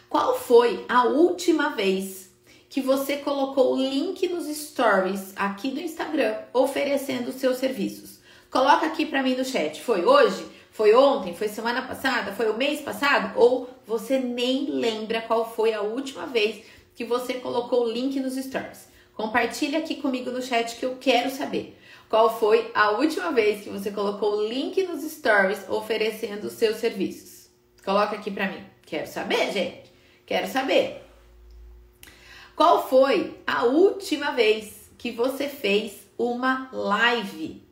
Qual 0.07 0.37
foi 0.37 0.85
a 0.87 1.05
última 1.05 1.69
vez 1.69 2.26
que 2.69 2.81
você 2.81 3.17
colocou 3.17 3.73
o 3.73 3.81
link 3.81 4.27
nos 4.27 4.45
stories 4.45 5.33
aqui 5.35 5.71
do 5.71 5.79
Instagram 5.79 6.35
oferecendo 6.53 7.29
os 7.29 7.35
seus 7.35 7.57
serviços? 7.57 8.19
Coloca 8.49 8.85
aqui 8.85 9.05
para 9.05 9.23
mim 9.23 9.35
no 9.35 9.45
chat. 9.45 9.81
Foi 9.81 10.05
hoje? 10.05 10.45
Foi 10.71 10.93
ontem? 10.93 11.33
Foi 11.33 11.47
semana 11.47 11.81
passada? 11.81 12.33
Foi 12.33 12.49
o 12.49 12.57
mês 12.57 12.81
passado? 12.81 13.37
Ou 13.37 13.69
você 13.85 14.19
nem 14.19 14.65
lembra 14.69 15.21
qual 15.21 15.49
foi 15.49 15.73
a 15.73 15.81
última 15.81 16.27
vez 16.27 16.63
que 16.95 17.03
você 17.03 17.35
colocou 17.35 17.85
o 17.85 17.91
link 17.91 18.19
nos 18.19 18.35
stories? 18.35 18.87
Compartilha 19.15 19.79
aqui 19.79 19.95
comigo 19.95 20.29
no 20.29 20.41
chat 20.41 20.75
que 20.75 20.85
eu 20.85 20.97
quero 20.99 21.31
saber. 21.31 21.77
Qual 22.09 22.39
foi 22.39 22.71
a 22.73 22.91
última 22.91 23.31
vez 23.31 23.63
que 23.63 23.69
você 23.69 23.91
colocou 23.91 24.37
o 24.37 24.47
link 24.47 24.81
nos 24.83 25.03
stories 25.03 25.67
oferecendo 25.67 26.47
os 26.47 26.53
seus 26.53 26.77
serviços? 26.77 27.49
Coloca 27.83 28.15
aqui 28.15 28.29
para 28.29 28.47
mim. 28.47 28.63
Quero 28.85 29.07
saber, 29.07 29.51
gente. 29.51 29.91
Quero 30.25 30.47
saber. 30.47 31.06
Qual 32.57 32.89
foi 32.89 33.39
a 33.45 33.65
última 33.65 34.31
vez 34.31 34.89
que 34.97 35.11
você 35.11 35.47
fez 35.47 35.93
uma 36.17 36.67
live 36.73 37.63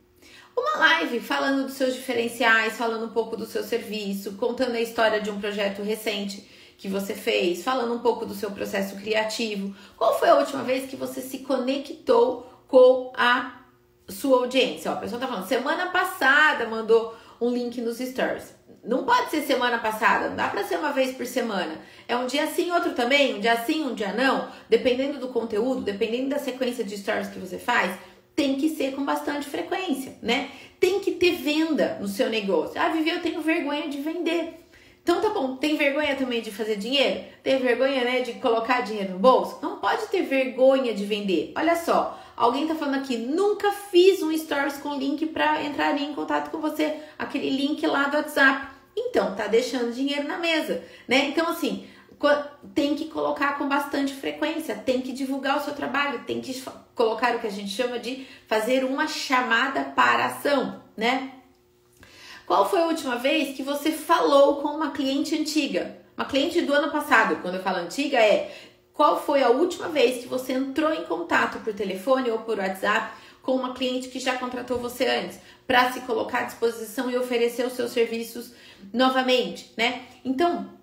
uma 0.56 0.78
live 0.78 1.18
falando 1.18 1.64
dos 1.64 1.74
seus 1.74 1.92
diferenciais, 1.92 2.78
falando 2.78 3.04
um 3.04 3.10
pouco 3.10 3.36
do 3.36 3.44
seu 3.44 3.64
serviço, 3.64 4.34
contando 4.34 4.76
a 4.76 4.80
história 4.80 5.20
de 5.20 5.28
um 5.28 5.40
projeto 5.40 5.82
recente 5.82 6.48
que 6.78 6.88
você 6.88 7.14
fez, 7.14 7.64
falando 7.64 7.92
um 7.94 7.98
pouco 7.98 8.24
do 8.24 8.32
seu 8.32 8.52
processo 8.52 8.94
criativo. 8.96 9.74
Qual 9.98 10.18
foi 10.18 10.28
a 10.28 10.36
última 10.36 10.62
vez 10.62 10.88
que 10.88 10.96
você 10.96 11.20
se 11.20 11.38
conectou 11.38 12.48
com 12.68 13.12
a 13.14 13.60
sua 14.08 14.38
audiência? 14.38 14.90
Ó, 14.90 14.94
a 14.94 14.98
pessoa 14.98 15.20
tá 15.20 15.26
falando, 15.26 15.48
semana 15.48 15.86
passada 15.86 16.66
mandou 16.68 17.14
um 17.40 17.50
link 17.50 17.80
nos 17.82 17.98
stories. 17.98 18.55
Não 18.86 19.04
pode 19.04 19.30
ser 19.30 19.42
semana 19.42 19.78
passada, 19.78 20.28
não 20.28 20.36
dá 20.36 20.48
para 20.48 20.64
ser 20.64 20.78
uma 20.78 20.92
vez 20.92 21.14
por 21.16 21.26
semana. 21.26 21.76
É 22.06 22.16
um 22.16 22.26
dia 22.26 22.46
sim, 22.46 22.70
outro 22.70 22.92
também, 22.92 23.34
um 23.34 23.40
dia 23.40 23.56
sim, 23.64 23.84
um 23.84 23.94
dia 23.94 24.12
não, 24.12 24.48
dependendo 24.68 25.18
do 25.18 25.28
conteúdo, 25.28 25.80
dependendo 25.80 26.28
da 26.28 26.38
sequência 26.38 26.84
de 26.84 26.96
stories 26.96 27.28
que 27.28 27.38
você 27.38 27.58
faz 27.58 27.92
tem 28.36 28.56
que 28.56 28.68
ser 28.68 28.94
com 28.94 29.02
bastante 29.02 29.48
frequência, 29.48 30.14
né? 30.22 30.50
Tem 30.78 31.00
que 31.00 31.12
ter 31.12 31.32
venda 31.32 31.96
no 31.98 32.06
seu 32.06 32.28
negócio. 32.28 32.78
Ah, 32.78 32.90
Vivi, 32.90 33.08
eu 33.08 33.22
tenho 33.22 33.40
vergonha 33.40 33.88
de 33.88 33.98
vender. 34.02 34.60
Então 35.02 35.20
tá 35.22 35.30
bom, 35.30 35.56
tem 35.56 35.76
vergonha 35.76 36.14
também 36.16 36.42
de 36.42 36.50
fazer 36.50 36.76
dinheiro? 36.76 37.24
Tem 37.42 37.58
vergonha, 37.58 38.04
né, 38.04 38.20
de 38.20 38.34
colocar 38.34 38.82
dinheiro 38.82 39.12
no 39.12 39.18
bolso? 39.18 39.58
Não 39.62 39.78
pode 39.78 40.06
ter 40.08 40.22
vergonha 40.22 40.92
de 40.92 41.04
vender. 41.04 41.52
Olha 41.56 41.76
só, 41.76 42.20
alguém 42.36 42.66
tá 42.66 42.74
falando 42.74 42.96
aqui, 42.96 43.16
nunca 43.16 43.72
fiz 43.72 44.20
um 44.20 44.36
stories 44.36 44.78
com 44.78 44.94
link 44.96 45.24
para 45.26 45.62
entrar 45.62 45.96
em 45.96 46.12
contato 46.12 46.50
com 46.50 46.58
você, 46.58 46.96
aquele 47.18 47.48
link 47.48 47.86
lá 47.86 48.08
do 48.08 48.16
WhatsApp. 48.16 48.75
Então, 48.96 49.34
tá 49.34 49.46
deixando 49.46 49.92
dinheiro 49.92 50.26
na 50.26 50.38
mesa, 50.38 50.82
né? 51.06 51.26
Então 51.26 51.48
assim, 51.48 51.86
tem 52.74 52.94
que 52.94 53.06
colocar 53.06 53.58
com 53.58 53.68
bastante 53.68 54.14
frequência, 54.14 54.74
tem 54.74 55.02
que 55.02 55.12
divulgar 55.12 55.58
o 55.58 55.64
seu 55.64 55.74
trabalho, 55.74 56.24
tem 56.26 56.40
que 56.40 56.64
colocar 56.94 57.36
o 57.36 57.40
que 57.40 57.46
a 57.46 57.50
gente 57.50 57.68
chama 57.68 57.98
de 57.98 58.26
fazer 58.48 58.84
uma 58.84 59.06
chamada 59.06 59.84
para 59.84 60.26
ação, 60.26 60.82
né? 60.96 61.32
Qual 62.46 62.68
foi 62.68 62.80
a 62.80 62.86
última 62.86 63.16
vez 63.16 63.56
que 63.56 63.62
você 63.62 63.92
falou 63.92 64.62
com 64.62 64.68
uma 64.68 64.92
cliente 64.92 65.34
antiga? 65.38 65.98
Uma 66.16 66.24
cliente 66.24 66.62
do 66.62 66.72
ano 66.72 66.90
passado, 66.90 67.36
quando 67.42 67.56
eu 67.56 67.62
falo 67.62 67.78
antiga, 67.78 68.18
é 68.18 68.54
qual 68.94 69.20
foi 69.20 69.42
a 69.42 69.50
última 69.50 69.88
vez 69.88 70.22
que 70.22 70.28
você 70.28 70.54
entrou 70.54 70.92
em 70.94 71.04
contato 71.04 71.58
por 71.62 71.74
telefone 71.74 72.30
ou 72.30 72.38
por 72.38 72.58
WhatsApp 72.58 73.10
com 73.42 73.52
uma 73.52 73.74
cliente 73.74 74.08
que 74.08 74.18
já 74.18 74.36
contratou 74.38 74.78
você 74.78 75.06
antes, 75.06 75.38
para 75.66 75.92
se 75.92 76.00
colocar 76.00 76.40
à 76.40 76.42
disposição 76.44 77.10
e 77.10 77.16
oferecer 77.16 77.66
os 77.66 77.74
seus 77.74 77.92
serviços 77.92 78.52
novamente, 78.92 79.72
né? 79.76 80.02
Então, 80.24 80.76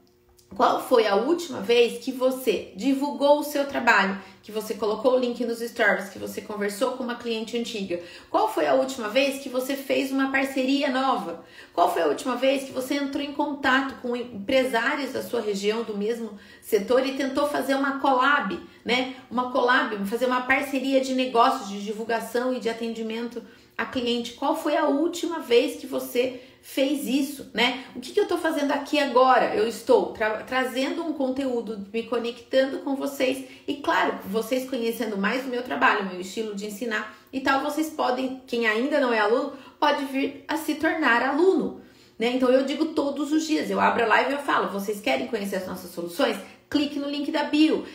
qual 0.55 0.79
foi 0.87 1.07
a 1.07 1.15
última 1.15 1.61
vez 1.61 2.03
que 2.03 2.11
você 2.11 2.71
divulgou 2.75 3.39
o 3.39 3.43
seu 3.43 3.65
trabalho, 3.65 4.21
que 4.43 4.51
você 4.51 4.75
colocou 4.75 5.15
o 5.15 5.19
link 5.19 5.43
nos 5.45 5.59
stories, 5.59 6.09
que 6.09 6.19
você 6.19 6.41
conversou 6.41 6.91
com 6.91 7.03
uma 7.03 7.15
cliente 7.15 7.57
antiga? 7.57 7.99
Qual 8.29 8.47
foi 8.47 8.67
a 8.67 8.75
última 8.75 9.07
vez 9.07 9.41
que 9.41 9.49
você 9.49 9.75
fez 9.75 10.11
uma 10.11 10.31
parceria 10.31 10.91
nova? 10.91 11.43
Qual 11.73 11.91
foi 11.91 12.03
a 12.03 12.07
última 12.07 12.35
vez 12.35 12.65
que 12.65 12.71
você 12.71 12.95
entrou 12.95 13.23
em 13.23 13.33
contato 13.33 13.95
com 14.01 14.15
empresários 14.15 15.13
da 15.13 15.23
sua 15.23 15.41
região, 15.41 15.83
do 15.83 15.97
mesmo 15.97 16.37
setor 16.61 17.05
e 17.05 17.13
tentou 17.13 17.47
fazer 17.47 17.73
uma 17.73 17.99
collab, 17.99 18.59
né? 18.85 19.15
Uma 19.31 19.51
collab, 19.51 20.05
fazer 20.05 20.27
uma 20.27 20.41
parceria 20.41 21.01
de 21.01 21.15
negócios, 21.15 21.69
de 21.69 21.83
divulgação 21.83 22.53
e 22.53 22.59
de 22.59 22.69
atendimento 22.69 23.41
a 23.75 23.85
cliente? 23.85 24.33
Qual 24.33 24.55
foi 24.55 24.77
a 24.77 24.85
última 24.85 25.39
vez 25.39 25.77
que 25.77 25.87
você 25.87 26.39
fez 26.63 27.05
isso, 27.05 27.51
né? 27.53 27.83
O 27.93 27.99
que, 27.99 28.13
que 28.13 28.19
eu 28.19 28.23
estou 28.23 28.37
fazendo 28.37 28.71
aqui 28.71 28.97
agora? 28.97 29.53
Eu 29.53 29.67
estou 29.67 30.13
tra 30.13 30.43
trazendo 30.43 31.03
um 31.03 31.11
conteúdo, 31.11 31.85
me 31.91 32.03
conectando 32.03 32.79
com 32.79 32.95
vocês 32.95 33.45
e, 33.67 33.75
claro, 33.75 34.17
vocês 34.25 34.67
conhecendo 34.67 35.17
mais 35.17 35.45
o 35.45 35.49
meu 35.49 35.61
trabalho, 35.61 36.05
meu 36.05 36.21
estilo 36.21 36.55
de 36.55 36.65
ensinar 36.65 37.15
e 37.33 37.41
tal, 37.41 37.61
vocês 37.61 37.89
podem, 37.89 38.41
quem 38.47 38.65
ainda 38.65 39.01
não 39.01 39.11
é 39.13 39.19
aluno, 39.19 39.53
pode 39.77 40.05
vir 40.05 40.45
a 40.47 40.55
se 40.55 40.75
tornar 40.75 41.21
aluno. 41.21 41.81
Né? 42.17 42.31
Então 42.35 42.49
eu 42.49 42.65
digo 42.65 42.85
todos 42.93 43.33
os 43.33 43.45
dias, 43.45 43.69
eu 43.69 43.81
abro 43.81 44.05
a 44.05 44.07
live 44.07 44.31
e 44.31 44.33
eu 44.35 44.39
falo, 44.39 44.69
vocês 44.69 45.01
querem 45.01 45.27
conhecer 45.27 45.57
as 45.57 45.67
nossas 45.67 45.91
soluções? 45.91 46.37
Clique 46.69 46.97
no 46.97 47.09
link 47.09 47.29
da 47.29 47.43
bio 47.43 47.85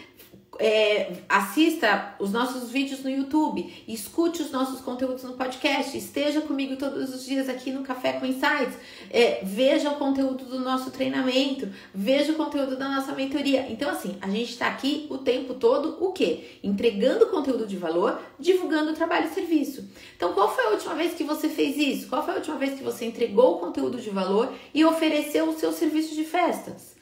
é, 0.58 1.12
assista 1.28 2.14
os 2.18 2.32
nossos 2.32 2.70
vídeos 2.70 3.02
no 3.02 3.10
YouTube, 3.10 3.84
escute 3.86 4.42
os 4.42 4.50
nossos 4.50 4.80
conteúdos 4.80 5.22
no 5.22 5.34
podcast, 5.34 5.96
esteja 5.96 6.40
comigo 6.40 6.76
todos 6.76 7.14
os 7.14 7.24
dias 7.24 7.48
aqui 7.48 7.70
no 7.70 7.82
Café 7.82 8.14
com 8.14 8.26
Insights, 8.26 8.76
é, 9.10 9.40
veja 9.44 9.90
o 9.90 9.96
conteúdo 9.96 10.44
do 10.44 10.58
nosso 10.58 10.90
treinamento, 10.90 11.68
veja 11.94 12.32
o 12.32 12.36
conteúdo 12.36 12.76
da 12.76 12.88
nossa 12.88 13.12
mentoria. 13.12 13.66
Então, 13.70 13.90
assim, 13.90 14.16
a 14.20 14.28
gente 14.28 14.50
está 14.50 14.66
aqui 14.66 15.06
o 15.10 15.18
tempo 15.18 15.54
todo, 15.54 15.96
o 16.04 16.12
quê? 16.12 16.58
Entregando 16.62 17.26
conteúdo 17.26 17.66
de 17.66 17.76
valor, 17.76 18.20
divulgando 18.38 18.92
o 18.92 18.94
trabalho 18.94 19.26
e 19.26 19.34
serviço. 19.34 19.88
Então, 20.16 20.32
qual 20.32 20.52
foi 20.52 20.64
a 20.64 20.70
última 20.70 20.94
vez 20.94 21.14
que 21.14 21.24
você 21.24 21.48
fez 21.48 21.76
isso? 21.76 22.08
Qual 22.08 22.24
foi 22.24 22.34
a 22.34 22.38
última 22.38 22.56
vez 22.56 22.74
que 22.76 22.82
você 22.82 23.04
entregou 23.04 23.56
o 23.56 23.58
conteúdo 23.58 24.00
de 24.00 24.10
valor 24.10 24.52
e 24.74 24.84
ofereceu 24.84 25.48
o 25.48 25.58
seu 25.58 25.72
serviço 25.72 26.14
de 26.14 26.24
festas? 26.24 26.97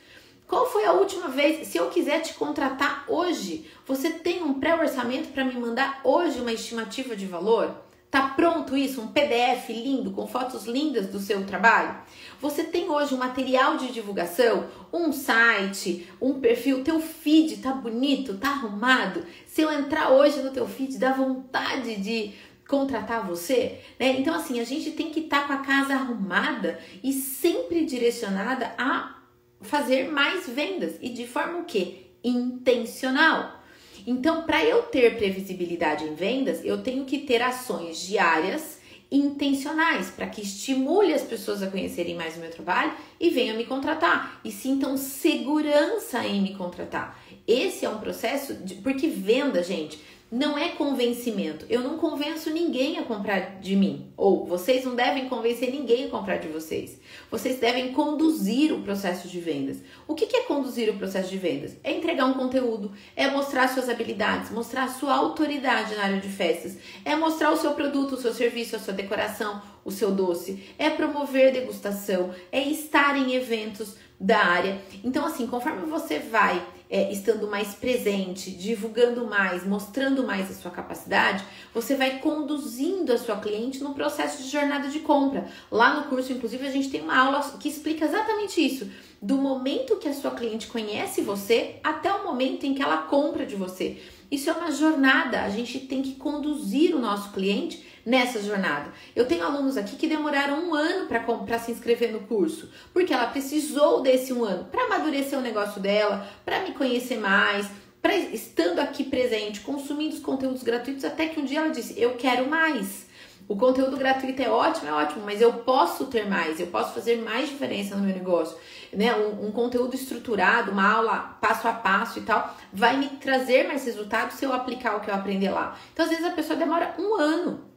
Qual 0.47 0.65
foi 0.71 0.85
a 0.85 0.93
última 0.93 1.29
vez? 1.29 1.67
Se 1.67 1.77
eu 1.77 1.91
quiser 1.91 2.21
te 2.21 2.35
contratar 2.35 3.05
hoje, 3.09 3.69
você 3.85 4.11
tem 4.11 4.45
um 4.45 4.55
pré-orçamento 4.61 5.29
para 5.31 5.45
me 5.45 5.55
mandar 5.55 6.01
hoje 6.05 6.41
uma 6.41 6.53
estimativa 6.53 7.17
de 7.17 7.27
valor? 7.27 7.75
Tá 8.09 8.29
pronto 8.29 8.77
isso? 8.77 9.01
Um 9.01 9.09
PDF 9.09 9.69
lindo 9.69 10.13
com 10.13 10.29
fotos 10.29 10.65
lindas 10.65 11.09
do 11.09 11.19
seu 11.19 11.45
trabalho? 11.45 11.97
Você 12.41 12.63
tem 12.63 12.89
hoje 12.89 13.13
um 13.13 13.19
material 13.19 13.77
de 13.77 13.93
divulgação, 13.93 14.69
um 14.93 15.13
site, 15.13 16.09
um 16.21 16.39
perfil, 16.39 16.85
teu 16.85 17.01
feed 17.01 17.57
tá 17.57 17.73
bonito, 17.73 18.39
tá 18.39 18.51
arrumado? 18.51 19.27
Se 19.47 19.63
eu 19.63 19.73
entrar 19.73 20.13
hoje 20.13 20.41
no 20.41 20.53
teu 20.53 20.69
feed, 20.69 20.97
dá 20.97 21.13
vontade 21.13 21.97
de 21.97 22.33
contratar 22.69 23.27
você, 23.27 23.81
né? 23.99 24.17
Então 24.21 24.35
assim, 24.35 24.61
a 24.61 24.65
gente 24.65 24.93
tem 24.93 25.11
que 25.11 25.21
estar 25.21 25.41
tá 25.43 25.47
com 25.49 25.53
a 25.55 25.59
casa 25.59 25.95
arrumada 25.95 26.79
e 27.03 27.13
sempre 27.13 27.85
direcionada 27.85 28.73
a 28.79 29.16
fazer 29.61 30.09
mais 30.09 30.49
vendas 30.49 30.95
e 31.01 31.09
de 31.09 31.27
forma 31.27 31.59
o 31.59 31.65
quê? 31.65 32.07
Intencional. 32.23 33.63
Então, 34.07 34.45
para 34.45 34.65
eu 34.65 34.83
ter 34.85 35.17
previsibilidade 35.17 36.05
em 36.05 36.15
vendas, 36.15 36.65
eu 36.65 36.83
tenho 36.83 37.05
que 37.05 37.19
ter 37.19 37.43
ações 37.43 37.99
diárias 37.99 38.79
intencionais 39.11 40.11
para 40.11 40.27
que 40.27 40.43
estimule 40.43 41.13
as 41.13 41.23
pessoas 41.23 41.63
a 41.63 41.69
conhecerem 41.69 42.15
mais 42.15 42.37
o 42.37 42.41
meu 42.41 42.51
trabalho 42.51 42.93
e 43.21 43.31
venham 43.31 43.57
me 43.57 43.65
contratar 43.65 44.41
e 44.45 44.51
sintam 44.51 44.97
segurança 44.97 46.25
em 46.25 46.41
me 46.41 46.55
contratar. 46.55 47.21
Esse 47.47 47.85
é 47.85 47.89
um 47.89 47.99
processo 47.99 48.55
de, 48.55 48.75
porque 48.77 49.07
venda, 49.07 49.63
gente, 49.63 50.01
não 50.31 50.59
é 50.59 50.71
convencimento. 50.71 51.65
Eu 51.69 51.81
não 51.83 51.99
convenço 51.99 52.51
ninguém 52.51 52.99
a 52.99 53.05
comprar 53.05 53.61
de 53.61 53.77
mim. 53.77 54.13
Ou 54.17 54.45
vocês 54.45 54.85
não 54.85 54.97
devem 54.97 55.29
convencer 55.29 55.71
ninguém 55.71 56.07
a 56.07 56.09
comprar 56.09 56.39
de 56.39 56.49
vocês. 56.49 57.01
Vocês 57.31 57.61
devem 57.61 57.93
conduzir 57.93 58.73
o 58.73 58.83
processo 58.83 59.29
de 59.29 59.41
vendas. 59.41 59.79
O 60.07 60.15
que 60.15 60.37
é 60.37 60.43
conduzir 60.43 60.91
o 60.91 60.99
processo 60.99 61.31
de 61.31 61.39
vendas? 61.39 61.77
É 61.85 61.93
entregar 61.93 62.27
um 62.27 62.35
conteúdo, 62.35 62.93
é 63.15 63.31
mostrar 63.31 63.69
suas 63.69 63.89
habilidades, 63.89 64.51
mostrar 64.51 64.89
sua 64.89 65.15
autoridade 65.15 65.95
na 65.95 66.03
área 66.03 66.21
de 66.21 66.29
festas, 66.29 66.77
é 67.05 67.15
mostrar 67.15 67.53
o 67.53 67.57
seu 67.57 67.73
produto, 67.75 68.17
o 68.17 68.21
seu 68.21 68.35
serviço, 68.35 68.75
a 68.75 68.81
sua 68.81 68.95
decoração, 68.95 69.63
o 69.85 69.93
seu 69.93 70.11
doce, 70.11 70.65
é 70.77 70.91
promover 70.91 71.53
degustação, 71.53 72.35
é 72.51 72.61
estar 72.61 73.17
em 73.17 73.35
eventos 73.35 73.95
da 74.19 74.39
área. 74.39 74.81
Então, 75.05 75.25
assim, 75.25 75.47
conforme 75.47 75.87
você 75.87 76.19
vai 76.19 76.61
é, 76.89 77.13
estando 77.13 77.49
mais 77.49 77.75
presente, 77.75 78.51
divulgando 78.51 79.27
mais, 79.27 79.67
mostrando 79.67 80.25
mais 80.25 80.51
a 80.51 80.55
sua 80.55 80.71
capacidade, 80.71 81.45
você 81.75 81.97
vai 81.97 82.19
conduzindo 82.19 83.13
a 83.13 83.19
sua 83.19 83.37
cliente 83.37 83.83
no 83.83 83.95
processo 83.95 84.43
de 84.43 84.49
jornada 84.49 84.89
de 84.89 85.01
compra. 85.01 85.49
Lá 85.71 85.95
no 85.95 86.09
curso, 86.09 86.33
inclusive, 86.33 86.67
a 86.67 86.71
gente 86.71 86.91
tem 86.91 87.03
uma 87.03 87.19
aula 87.19 87.41
que 87.59 87.69
explica 87.69 88.05
exatamente 88.05 88.65
isso. 88.65 88.89
Do 89.21 89.37
momento 89.37 89.97
que 89.97 90.09
a 90.09 90.15
sua 90.15 90.33
cliente 90.33 90.67
conhece 90.67 91.21
você 91.21 91.77
até 91.83 92.13
o 92.13 92.25
momento 92.25 92.65
em 92.65 92.75
que 92.75 92.83
ela 92.83 92.99
compra 92.99 93.47
de 93.47 93.57
você. 93.57 93.99
Isso 94.31 94.51
é 94.51 94.53
uma 94.53 94.71
jornada, 94.71 95.43
a 95.43 95.49
gente 95.51 95.79
tem 95.81 96.03
que 96.03 96.15
conduzir 96.15 96.95
o 96.95 96.99
nosso 96.99 97.31
cliente 97.33 97.85
nessa 98.05 98.41
jornada. 98.41 98.93
Eu 99.15 99.27
tenho 99.27 99.45
alunos 99.45 99.77
aqui 99.77 99.97
que 99.97 100.07
demoraram 100.07 100.69
um 100.69 100.75
ano 100.75 101.09
para 101.09 101.59
se 101.59 101.73
inscrever 101.73 102.13
no 102.13 102.21
curso, 102.21 102.71
porque 102.93 103.13
ela 103.13 103.27
precisou 103.27 104.01
desse 104.01 104.33
um 104.33 104.45
ano 104.45 104.65
para 104.65 104.85
amadurecer 104.85 105.39
o 105.39 105.43
negócio 105.43 105.81
dela, 105.81 106.29
para 106.45 106.61
me 106.61 106.73
conhecer 106.73 107.19
mais, 107.19 107.69
para 108.01 108.15
estando 108.17 108.79
aqui 108.79 109.03
presente, 109.03 109.61
consumindo 109.61 110.15
os 110.15 110.21
conteúdos 110.21 110.63
gratuitos, 110.63 111.05
até 111.05 111.27
que 111.27 111.41
um 111.41 111.45
dia 111.45 111.59
ela 111.59 111.71
disse: 111.71 112.01
Eu 112.01 112.15
quero 112.15 112.49
mais. 112.49 113.07
O 113.49 113.57
conteúdo 113.57 113.97
gratuito 113.97 114.43
é 114.43 114.49
ótimo, 114.49 114.89
é 114.89 114.93
ótimo, 114.93 115.23
mas 115.25 115.41
eu 115.41 115.53
posso 115.53 116.07
ter 116.07 116.29
mais, 116.29 116.59
eu 116.59 116.67
posso 116.67 116.93
fazer 116.93 117.23
mais 117.23 117.49
diferença 117.49 117.95
no 117.95 118.03
meu 118.03 118.15
negócio. 118.15 118.57
Né? 118.93 119.15
Um, 119.15 119.47
um, 119.47 119.53
conteúdo 119.53 119.95
estruturado, 119.95 120.71
uma 120.73 120.91
aula 120.91 121.39
passo 121.41 121.67
a 121.69 121.73
passo 121.73 122.19
e 122.19 122.23
tal, 122.23 122.57
vai 122.73 122.97
me 122.97 123.09
trazer 123.09 123.67
mais 123.67 123.85
resultados 123.85 124.37
se 124.37 124.45
eu 124.45 124.53
aplicar 124.53 124.97
o 124.97 125.01
que 125.01 125.11
eu 125.11 125.15
aprender 125.15 125.51
lá. 125.51 125.77
Então, 125.93 126.05
às 126.05 126.11
vezes, 126.11 126.25
a 126.25 126.31
pessoa 126.31 126.59
demora 126.59 126.95
um 126.99 127.15
ano 127.15 127.77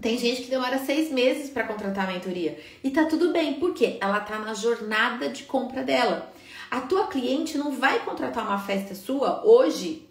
tem 0.00 0.16
gente 0.16 0.42
que 0.42 0.50
demora 0.50 0.78
seis 0.78 1.12
meses 1.12 1.50
para 1.50 1.64
contratar 1.64 2.08
a 2.08 2.12
mentoria. 2.12 2.58
E 2.82 2.90
tá 2.90 3.04
tudo 3.04 3.32
bem, 3.32 3.54
porque 3.54 3.98
ela 4.00 4.20
tá 4.20 4.38
na 4.38 4.54
jornada 4.54 5.28
de 5.28 5.42
compra 5.42 5.82
dela. 5.82 6.32
A 6.70 6.80
tua 6.80 7.06
cliente 7.08 7.58
não 7.58 7.72
vai 7.72 7.98
contratar 8.00 8.46
uma 8.46 8.58
festa 8.58 8.94
sua 8.94 9.44
hoje 9.44 10.08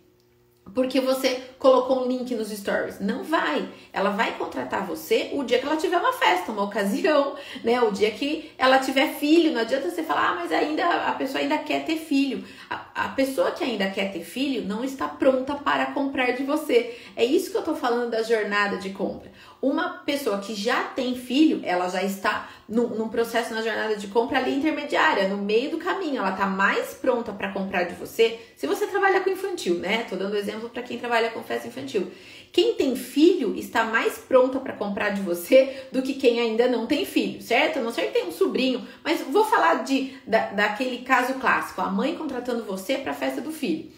porque 0.73 0.99
você 0.99 1.41
colocou 1.57 2.03
um 2.03 2.07
link 2.07 2.33
nos 2.35 2.49
stories. 2.49 2.99
Não 2.99 3.23
vai. 3.23 3.67
Ela 3.91 4.11
vai 4.11 4.37
contratar 4.37 4.85
você 4.85 5.31
o 5.33 5.43
dia 5.43 5.59
que 5.59 5.65
ela 5.65 5.75
tiver 5.75 5.97
uma 5.97 6.13
festa, 6.13 6.51
uma 6.51 6.63
ocasião, 6.69 7.35
né? 7.63 7.81
O 7.81 7.91
dia 7.91 8.11
que 8.11 8.51
ela 8.57 8.79
tiver 8.79 9.13
filho. 9.15 9.51
Não 9.51 9.61
adianta 9.61 9.89
você 9.89 10.03
falar, 10.03 10.29
ah, 10.29 10.35
mas 10.35 10.51
ainda 10.51 10.85
a 10.85 11.11
pessoa 11.13 11.41
ainda 11.41 11.57
quer 11.57 11.85
ter 11.85 11.97
filho. 11.97 12.43
A, 12.69 13.05
a 13.05 13.09
pessoa 13.09 13.51
que 13.51 13.63
ainda 13.63 13.89
quer 13.89 14.11
ter 14.11 14.23
filho 14.23 14.67
não 14.67 14.83
está 14.83 15.07
pronta 15.07 15.55
para 15.55 15.87
comprar 15.87 16.31
de 16.31 16.43
você. 16.43 16.97
É 17.15 17.23
isso 17.23 17.51
que 17.51 17.57
eu 17.57 17.63
tô 17.63 17.75
falando 17.75 18.11
da 18.11 18.23
jornada 18.23 18.77
de 18.77 18.91
compra. 18.91 19.31
Uma 19.61 19.89
pessoa 19.89 20.39
que 20.39 20.55
já 20.55 20.83
tem 20.83 21.15
filho, 21.15 21.59
ela 21.63 21.89
já 21.89 22.01
está 22.01 22.49
num, 22.67 22.87
num, 22.89 23.09
processo 23.09 23.53
na 23.53 23.61
jornada 23.61 23.97
de 23.97 24.07
compra 24.07 24.37
ali 24.37 24.55
intermediária, 24.55 25.27
no 25.27 25.37
meio 25.37 25.71
do 25.71 25.77
caminho. 25.77 26.19
Ela 26.19 26.31
está 26.31 26.45
mais 26.45 26.93
pronta 26.93 27.33
para 27.33 27.51
comprar 27.51 27.83
de 27.83 27.95
você. 27.95 28.39
Se 28.55 28.65
você 28.65 28.87
trabalha 28.87 29.19
com 29.19 29.29
infantil, 29.29 29.75
né? 29.75 30.05
Tô 30.09 30.15
dando 30.15 30.37
exemplo 30.37 30.69
para 30.69 30.81
quem 30.81 30.97
trabalha 30.97 31.29
com 31.31 31.43
festa 31.43 31.67
infantil. 31.67 32.09
Quem 32.53 32.73
tem 32.75 32.95
filho 32.95 33.53
está 33.55 33.83
mais 33.83 34.17
pronta 34.17 34.59
para 34.59 34.73
comprar 34.73 35.09
de 35.09 35.21
você 35.21 35.83
do 35.91 36.01
que 36.01 36.13
quem 36.13 36.39
ainda 36.39 36.67
não 36.67 36.87
tem 36.87 37.05
filho, 37.05 37.41
certo? 37.41 37.79
A 37.79 37.81
não 37.81 37.91
ser 37.91 38.03
que 38.03 38.13
tenha 38.13 38.25
um 38.25 38.31
sobrinho, 38.31 38.87
mas 39.03 39.21
vou 39.21 39.43
falar 39.43 39.83
de 39.83 40.13
da, 40.25 40.47
daquele 40.47 40.99
caso 40.99 41.35
clássico, 41.35 41.81
a 41.81 41.89
mãe 41.91 42.15
contratando 42.15 42.63
você 42.63 42.97
para 42.97 43.11
a 43.11 43.15
festa 43.15 43.41
do 43.41 43.51
filho. 43.51 43.91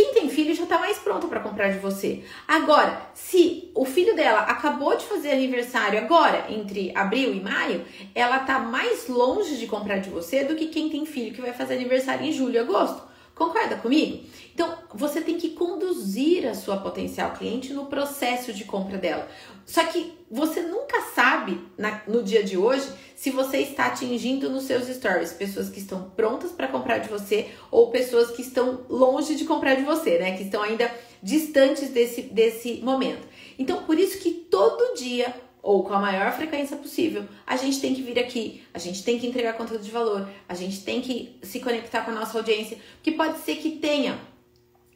Quem 0.00 0.14
tem 0.14 0.30
filho 0.30 0.54
já 0.54 0.62
está 0.62 0.78
mais 0.78 0.96
pronto 0.96 1.28
para 1.28 1.40
comprar 1.40 1.68
de 1.68 1.78
você. 1.78 2.24
Agora, 2.48 3.10
se 3.12 3.70
o 3.74 3.84
filho 3.84 4.16
dela 4.16 4.40
acabou 4.40 4.96
de 4.96 5.04
fazer 5.04 5.30
aniversário 5.30 5.98
agora, 5.98 6.46
entre 6.48 6.90
abril 6.96 7.34
e 7.34 7.40
maio, 7.40 7.84
ela 8.14 8.38
está 8.38 8.58
mais 8.58 9.08
longe 9.08 9.58
de 9.58 9.66
comprar 9.66 9.98
de 9.98 10.08
você 10.08 10.42
do 10.42 10.56
que 10.56 10.68
quem 10.68 10.88
tem 10.88 11.04
filho 11.04 11.34
que 11.34 11.42
vai 11.42 11.52
fazer 11.52 11.74
aniversário 11.74 12.24
em 12.24 12.32
julho 12.32 12.54
e 12.54 12.58
agosto. 12.58 13.02
Concorda 13.34 13.76
comigo? 13.76 14.24
Então, 14.54 14.74
você 14.94 15.20
tem 15.20 15.36
que 15.36 15.50
conduzir 15.50 16.46
a 16.46 16.54
sua 16.54 16.78
potencial 16.78 17.32
cliente 17.32 17.74
no 17.74 17.84
processo 17.84 18.54
de 18.54 18.64
compra 18.64 18.96
dela. 18.96 19.28
Só 19.66 19.84
que 19.84 20.14
você 20.30 20.62
nunca 20.62 21.02
sabe 21.14 21.60
na, 21.76 22.00
no 22.08 22.22
dia 22.22 22.42
de 22.42 22.56
hoje 22.56 22.88
se 23.20 23.30
você 23.30 23.58
está 23.58 23.88
atingindo 23.88 24.48
nos 24.48 24.64
seus 24.64 24.88
stories 24.88 25.34
pessoas 25.34 25.68
que 25.68 25.78
estão 25.78 26.08
prontas 26.16 26.52
para 26.52 26.68
comprar 26.68 26.96
de 27.00 27.10
você 27.10 27.50
ou 27.70 27.90
pessoas 27.90 28.30
que 28.30 28.40
estão 28.40 28.80
longe 28.88 29.34
de 29.34 29.44
comprar 29.44 29.74
de 29.74 29.82
você, 29.82 30.16
né? 30.16 30.38
Que 30.38 30.44
estão 30.44 30.62
ainda 30.62 30.90
distantes 31.22 31.90
desse, 31.90 32.22
desse 32.22 32.80
momento. 32.82 33.28
Então, 33.58 33.82
por 33.82 33.98
isso 33.98 34.18
que 34.20 34.30
todo 34.30 34.94
dia 34.94 35.34
ou 35.62 35.84
com 35.84 35.92
a 35.92 35.98
maior 35.98 36.32
frequência 36.32 36.78
possível, 36.78 37.26
a 37.46 37.58
gente 37.58 37.78
tem 37.78 37.94
que 37.94 38.00
vir 38.00 38.18
aqui, 38.18 38.62
a 38.72 38.78
gente 38.78 39.04
tem 39.04 39.18
que 39.18 39.26
entregar 39.26 39.52
conteúdo 39.52 39.84
de 39.84 39.90
valor, 39.90 40.26
a 40.48 40.54
gente 40.54 40.82
tem 40.82 41.02
que 41.02 41.38
se 41.42 41.60
conectar 41.60 42.00
com 42.00 42.12
a 42.12 42.14
nossa 42.14 42.38
audiência, 42.38 42.78
que 43.02 43.12
pode 43.12 43.40
ser 43.40 43.56
que 43.56 43.72
tenha 43.72 44.18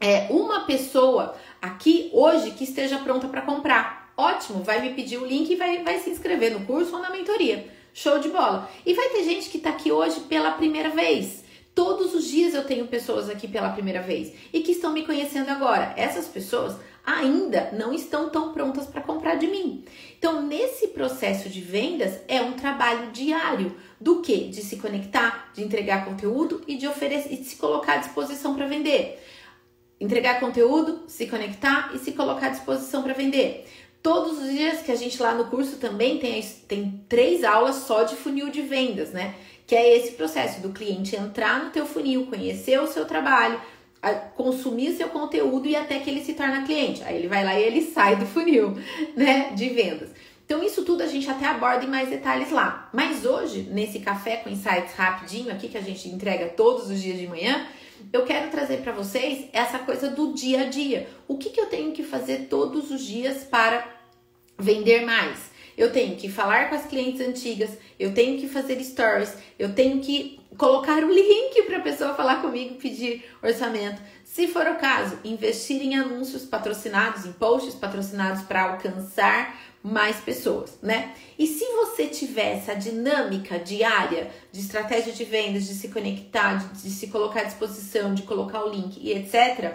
é, 0.01 0.29
uma 0.31 0.61
pessoa 0.61 1.37
aqui 1.61 2.09
hoje 2.11 2.53
que 2.53 2.65
esteja 2.65 2.97
pronta 3.01 3.29
para 3.29 3.43
comprar. 3.43 4.15
Ótimo, 4.17 4.63
vai 4.63 4.81
me 4.81 4.95
pedir 4.95 5.19
o 5.19 5.27
link 5.27 5.51
e 5.51 5.57
vai, 5.57 5.83
vai 5.83 5.99
se 5.99 6.09
inscrever 6.09 6.59
no 6.59 6.65
curso 6.65 6.97
ou 6.97 7.03
na 7.03 7.11
mentoria. 7.11 7.74
Show 7.97 8.19
de 8.19 8.29
bola. 8.29 8.69
E 8.85 8.93
vai 8.93 9.09
ter 9.11 9.23
gente 9.23 9.49
que 9.49 9.57
está 9.57 9.71
aqui 9.71 9.93
hoje 9.93 10.19
pela 10.23 10.51
primeira 10.51 10.91
vez. 10.91 11.45
Todos 11.73 12.13
os 12.13 12.27
dias 12.27 12.53
eu 12.53 12.65
tenho 12.65 12.89
pessoas 12.89 13.31
aqui 13.31 13.47
pela 13.47 13.71
primeira 13.71 14.03
vez 14.03 14.33
e 14.53 14.61
que 14.63 14.73
estão 14.73 14.93
me 14.93 15.07
conhecendo 15.07 15.49
agora. 15.49 15.95
Essas 15.97 16.27
pessoas 16.27 16.77
ainda 17.07 17.71
não 17.73 17.95
estão 17.95 18.29
tão 18.31 18.53
prontas 18.53 18.87
para 18.87 19.01
comprar 19.01 19.37
de 19.37 19.47
mim. 19.47 19.85
Então, 20.19 20.43
nesse 20.43 20.89
processo 20.89 21.49
de 21.49 21.61
vendas 21.61 22.19
é 22.27 22.43
um 22.43 22.55
trabalho 22.55 23.13
diário 23.13 23.77
do 24.01 24.21
que? 24.21 24.49
De 24.49 24.63
se 24.63 24.77
conectar, 24.79 25.53
de 25.55 25.63
entregar 25.63 26.05
conteúdo 26.05 26.63
e 26.67 26.77
de 26.77 26.89
oferecer 26.89 27.33
e 27.33 27.37
de 27.37 27.45
se 27.45 27.55
colocar 27.55 27.95
à 27.95 27.99
disposição 27.99 28.57
para 28.57 28.67
vender. 28.67 29.23
Entregar 30.01 30.41
conteúdo, 30.41 31.05
se 31.07 31.29
conectar 31.29 31.93
e 31.95 31.99
se 31.99 32.11
colocar 32.11 32.49
à 32.49 32.51
disposição 32.51 33.05
para 33.05 33.15
vender. 33.15 33.67
Todos 34.05 34.39
os 34.39 34.51
dias 34.51 34.83
que 34.83 34.93
a 34.93 34.97
gente 34.97 35.21
lá 35.23 35.33
no 35.33 35.47
curso 35.47 35.79
também 35.79 36.19
tem, 36.19 36.43
tem 36.69 37.03
três 37.09 37.43
aulas 37.43 37.77
só 37.87 38.03
de 38.03 38.15
funil 38.15 38.51
de 38.51 38.61
vendas, 38.61 39.13
né? 39.13 39.35
Que 39.67 39.75
é 39.75 39.97
esse 39.97 40.13
processo 40.13 40.61
do 40.61 40.75
cliente 40.75 41.17
entrar 41.17 41.65
no 41.65 41.71
teu 41.71 41.87
funil, 41.87 42.27
conhecer 42.27 42.79
o 42.79 42.87
seu 42.87 43.07
trabalho, 43.07 43.59
consumir 44.37 44.93
seu 44.93 45.09
conteúdo 45.09 45.67
e 45.67 45.75
até 45.75 46.01
que 46.01 46.11
ele 46.11 46.23
se 46.23 46.35
torna 46.35 46.67
cliente. 46.67 47.03
Aí 47.03 47.17
ele 47.17 47.29
vai 47.29 47.43
lá 47.43 47.59
e 47.59 47.63
ele 47.63 47.81
sai 47.81 48.17
do 48.17 48.27
funil, 48.27 48.77
né, 49.17 49.53
de 49.55 49.71
vendas. 49.71 50.11
Então 50.45 50.63
isso 50.63 50.85
tudo 50.85 51.03
a 51.03 51.07
gente 51.07 51.31
até 51.31 51.47
aborda 51.47 51.87
em 51.87 51.89
mais 51.89 52.11
detalhes 52.11 52.51
lá. 52.51 52.91
Mas 52.93 53.25
hoje, 53.25 53.63
nesse 53.73 54.01
café 54.01 54.37
com 54.37 54.51
insights 54.51 54.93
rapidinho 54.95 55.51
aqui 55.51 55.67
que 55.67 55.79
a 55.79 55.83
gente 55.83 56.11
entrega 56.11 56.49
todos 56.49 56.91
os 56.91 57.01
dias 57.01 57.19
de 57.19 57.27
manhã, 57.27 57.67
eu 58.13 58.27
quero 58.27 58.51
trazer 58.51 58.83
para 58.83 58.93
vocês 58.93 59.47
essa 59.51 59.79
coisa 59.79 60.11
do 60.11 60.35
dia 60.35 60.65
a 60.65 60.65
dia. 60.67 61.09
O 61.27 61.39
que, 61.39 61.49
que 61.49 61.61
eu 61.61 61.71
tenho 61.71 61.93
que 61.93 62.03
fazer 62.03 62.49
todos 62.51 62.91
os 62.91 63.03
dias 63.03 63.45
para 63.45 63.94
vender 64.59 65.05
mais? 65.05 65.55
eu 65.77 65.93
tenho 65.93 66.17
que 66.17 66.29
falar 66.29 66.69
com 66.69 66.77
as 66.77 66.87
clientes 66.87 67.21
antigas, 67.21 67.71
eu 67.99 68.15
tenho 68.15 68.39
que 68.39 68.49
fazer 68.49 68.83
stories, 68.83 69.35
eu 69.59 69.75
tenho 69.75 70.01
que 70.01 70.41
colocar 70.57 71.03
o 71.03 71.13
link 71.13 71.63
para 71.63 71.79
a 71.79 71.83
pessoa 71.83 72.15
falar 72.15 72.41
comigo, 72.41 72.77
pedir 72.77 73.25
orçamento. 73.43 74.01
Se 74.25 74.47
for 74.47 74.67
o 74.67 74.77
caso, 74.77 75.19
investir 75.25 75.83
em 75.83 75.97
anúncios 75.97 76.45
patrocinados, 76.45 77.27
em 77.27 77.33
posts 77.33 77.75
patrocinados 77.75 78.43
para 78.43 78.71
alcançar 78.71 79.59
mais 79.83 80.17
pessoas, 80.17 80.79
né? 80.81 81.13
E 81.39 81.47
se 81.47 81.65
você 81.75 82.07
tiver 82.07 82.57
essa 82.57 82.75
dinâmica 82.75 83.59
diária 83.59 84.31
de 84.51 84.61
estratégia 84.61 85.13
de 85.13 85.25
vendas, 85.25 85.67
de 85.67 85.75
se 85.75 85.89
conectar, 85.89 86.73
de, 86.73 86.89
se 86.89 87.09
colocar 87.09 87.41
à 87.41 87.45
disposição, 87.45 88.15
de 88.15 88.23
colocar 88.23 88.65
o 88.65 88.71
link 88.71 88.99
e 88.99 89.13
etc., 89.13 89.75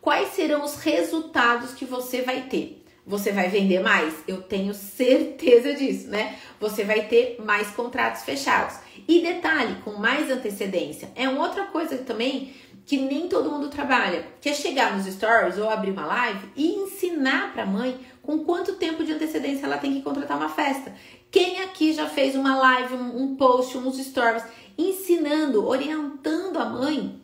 quais 0.00 0.28
serão 0.28 0.62
os 0.62 0.76
resultados 0.76 1.72
que 1.72 1.84
você 1.84 2.22
vai 2.22 2.42
ter? 2.42 2.84
Você 3.08 3.32
vai 3.32 3.48
vender 3.48 3.80
mais. 3.80 4.14
Eu 4.28 4.42
tenho 4.42 4.74
certeza 4.74 5.72
disso, 5.72 6.08
né? 6.08 6.36
Você 6.60 6.84
vai 6.84 7.06
ter 7.06 7.42
mais 7.42 7.68
contratos 7.70 8.22
fechados. 8.22 8.76
E 9.08 9.22
detalhe, 9.22 9.76
com 9.82 9.92
mais 9.92 10.30
antecedência. 10.30 11.10
É 11.16 11.26
uma 11.26 11.42
outra 11.44 11.64
coisa 11.64 11.96
também 11.98 12.52
que 12.84 12.98
nem 12.98 13.28
todo 13.28 13.50
mundo 13.50 13.68
trabalha, 13.68 14.26
que 14.40 14.48
é 14.48 14.54
chegar 14.54 14.96
nos 14.96 15.06
stories 15.06 15.58
ou 15.58 15.68
abrir 15.68 15.90
uma 15.90 16.06
live 16.06 16.48
e 16.56 16.68
ensinar 16.68 17.52
para 17.52 17.64
a 17.64 17.66
mãe 17.66 17.98
com 18.22 18.44
quanto 18.44 18.76
tempo 18.76 19.04
de 19.04 19.12
antecedência 19.12 19.66
ela 19.66 19.78
tem 19.78 19.92
que 19.92 20.02
contratar 20.02 20.36
uma 20.36 20.48
festa. 20.48 20.94
Quem 21.30 21.60
aqui 21.60 21.92
já 21.92 22.06
fez 22.06 22.34
uma 22.34 22.56
live, 22.56 22.94
um 22.94 23.36
post, 23.36 23.76
uns 23.76 23.98
stories 23.98 24.42
ensinando, 24.76 25.66
orientando 25.66 26.58
a 26.58 26.64
mãe 26.64 27.20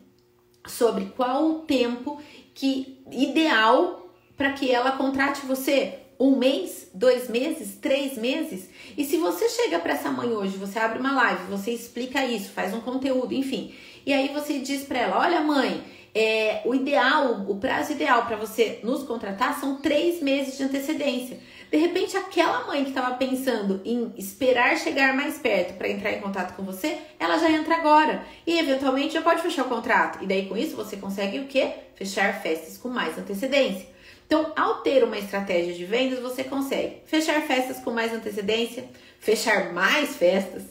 sobre 0.67 1.05
qual 1.15 1.45
o 1.45 1.59
tempo 1.59 2.19
que 2.53 3.03
ideal 3.11 4.04
para 4.37 4.53
que 4.53 4.71
ela 4.71 4.93
contrate 4.93 5.45
você 5.45 5.99
um 6.19 6.37
mês, 6.37 6.87
dois 6.93 7.29
meses, 7.29 7.75
três 7.75 8.17
meses. 8.17 8.69
E 8.97 9.03
se 9.03 9.17
você 9.17 9.49
chega 9.49 9.79
para 9.79 9.93
essa 9.93 10.09
mãe 10.09 10.29
hoje, 10.29 10.57
você 10.57 10.79
abre 10.79 10.99
uma 10.99 11.13
live, 11.13 11.43
você 11.49 11.71
explica 11.71 12.25
isso, 12.25 12.51
faz 12.51 12.73
um 12.73 12.81
conteúdo, 12.81 13.33
enfim, 13.33 13.73
e 14.05 14.13
aí 14.13 14.29
você 14.29 14.59
diz 14.59 14.83
para 14.83 14.99
ela: 14.99 15.19
olha, 15.19 15.41
mãe, 15.41 15.83
é, 16.13 16.61
o 16.63 16.73
ideal, 16.73 17.45
o 17.47 17.57
prazo 17.57 17.93
ideal 17.93 18.25
para 18.25 18.37
você 18.37 18.79
nos 18.83 19.03
contratar 19.03 19.59
são 19.59 19.77
três 19.77 20.21
meses 20.21 20.57
de 20.57 20.63
antecedência. 20.63 21.39
De 21.69 21.77
repente, 21.77 22.15
aquela 22.15 22.65
mãe 22.67 22.83
que 22.83 22.91
estava 22.91 23.15
pensando 23.15 23.81
em 23.83 24.13
esperar 24.15 24.77
chegar 24.77 25.13
mais 25.13 25.37
perto 25.39 25.73
para 25.73 25.89
entrar 25.89 26.13
em 26.13 26.21
contato 26.21 26.55
com 26.55 26.63
você, 26.63 26.99
ela 27.19 27.37
já 27.37 27.51
entra 27.51 27.75
agora 27.75 28.23
e 28.45 28.57
eventualmente 28.57 29.15
já 29.15 29.21
pode 29.21 29.41
fechar 29.41 29.65
o 29.65 29.69
contrato. 29.69 30.23
E 30.23 30.27
daí 30.27 30.45
com 30.45 30.55
isso 30.55 30.75
você 30.75 30.95
consegue 30.95 31.39
o 31.39 31.47
quê? 31.47 31.71
Fechar 31.95 32.41
festas 32.41 32.77
com 32.77 32.87
mais 32.87 33.17
antecedência. 33.17 33.94
Então, 34.25 34.51
ao 34.55 34.81
ter 34.81 35.03
uma 35.03 35.17
estratégia 35.17 35.73
de 35.73 35.85
vendas, 35.85 36.19
você 36.19 36.43
consegue 36.43 36.97
fechar 37.05 37.41
festas 37.41 37.79
com 37.79 37.91
mais 37.91 38.11
antecedência, 38.11 38.89
fechar 39.19 39.71
mais 39.71 40.15
festas. 40.15 40.63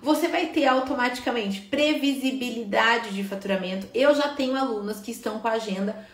Você 0.00 0.28
vai 0.28 0.46
ter 0.46 0.66
automaticamente 0.66 1.60
previsibilidade 1.60 3.14
de 3.14 3.22
faturamento. 3.22 3.86
Eu 3.94 4.14
já 4.14 4.28
tenho 4.28 4.56
alunas 4.56 5.00
que 5.00 5.12
estão 5.12 5.38
com 5.38 5.48
a 5.48 5.52
agenda 5.52 6.08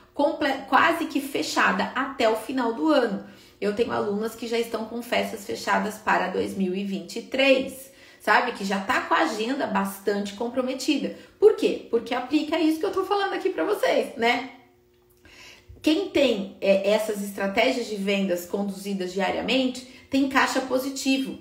quase 0.69 1.07
que 1.07 1.21
fechada 1.21 1.93
até 1.95 2.29
o 2.29 2.37
final 2.37 2.75
do 2.75 2.89
ano. 2.89 3.25
Eu 3.61 3.75
tenho 3.75 3.93
alunas 3.93 4.35
que 4.35 4.49
já 4.49 4.59
estão 4.59 4.85
com 4.85 5.01
festas 5.01 5.47
fechadas 5.47 5.97
para 5.97 6.29
2023 6.29 7.89
sabe? 8.21 8.53
Que 8.53 8.65
já 8.65 8.81
tá 8.81 9.03
com 9.03 9.15
a 9.15 9.19
agenda 9.19 9.67
bastante 9.67 10.35
comprometida. 10.35 11.17
Por 11.39 11.55
quê? 11.55 11.87
Porque 11.89 12.15
aplica 12.15 12.59
isso 12.59 12.81
que 12.81 12.85
eu 12.85 12.93
tô 12.93 13.05
falando 13.05 13.33
aqui 13.33 13.51
para 13.51 13.65
vocês, 13.65 14.15
né? 14.17 14.51
Quem 15.83 16.09
tem 16.09 16.57
é, 16.61 16.91
essas 16.91 17.23
estratégias 17.23 17.87
de 17.87 17.97
vendas 17.97 18.47
conduzidas 18.47 19.12
diariamente 19.12 19.87
tem 20.11 20.29
caixa 20.29 20.61
positivo. 20.62 21.38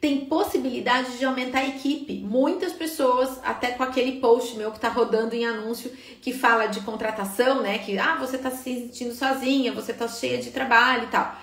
Tem 0.00 0.26
possibilidade 0.26 1.18
de 1.18 1.24
aumentar 1.24 1.60
a 1.60 1.68
equipe. 1.68 2.18
Muitas 2.18 2.72
pessoas, 2.72 3.40
até 3.42 3.72
com 3.72 3.82
aquele 3.82 4.20
post 4.20 4.56
meu 4.56 4.70
que 4.70 4.78
tá 4.78 4.88
rodando 4.88 5.34
em 5.34 5.46
anúncio, 5.46 5.90
que 6.20 6.32
fala 6.32 6.66
de 6.66 6.80
contratação, 6.80 7.62
né? 7.62 7.78
Que 7.78 7.98
ah, 7.98 8.16
você 8.16 8.36
tá 8.36 8.50
se 8.50 8.62
sentindo 8.62 9.14
sozinha, 9.14 9.72
você 9.72 9.92
tá 9.92 10.06
cheia 10.06 10.38
de 10.38 10.50
trabalho 10.50 11.04
e 11.04 11.08
tal. 11.08 11.36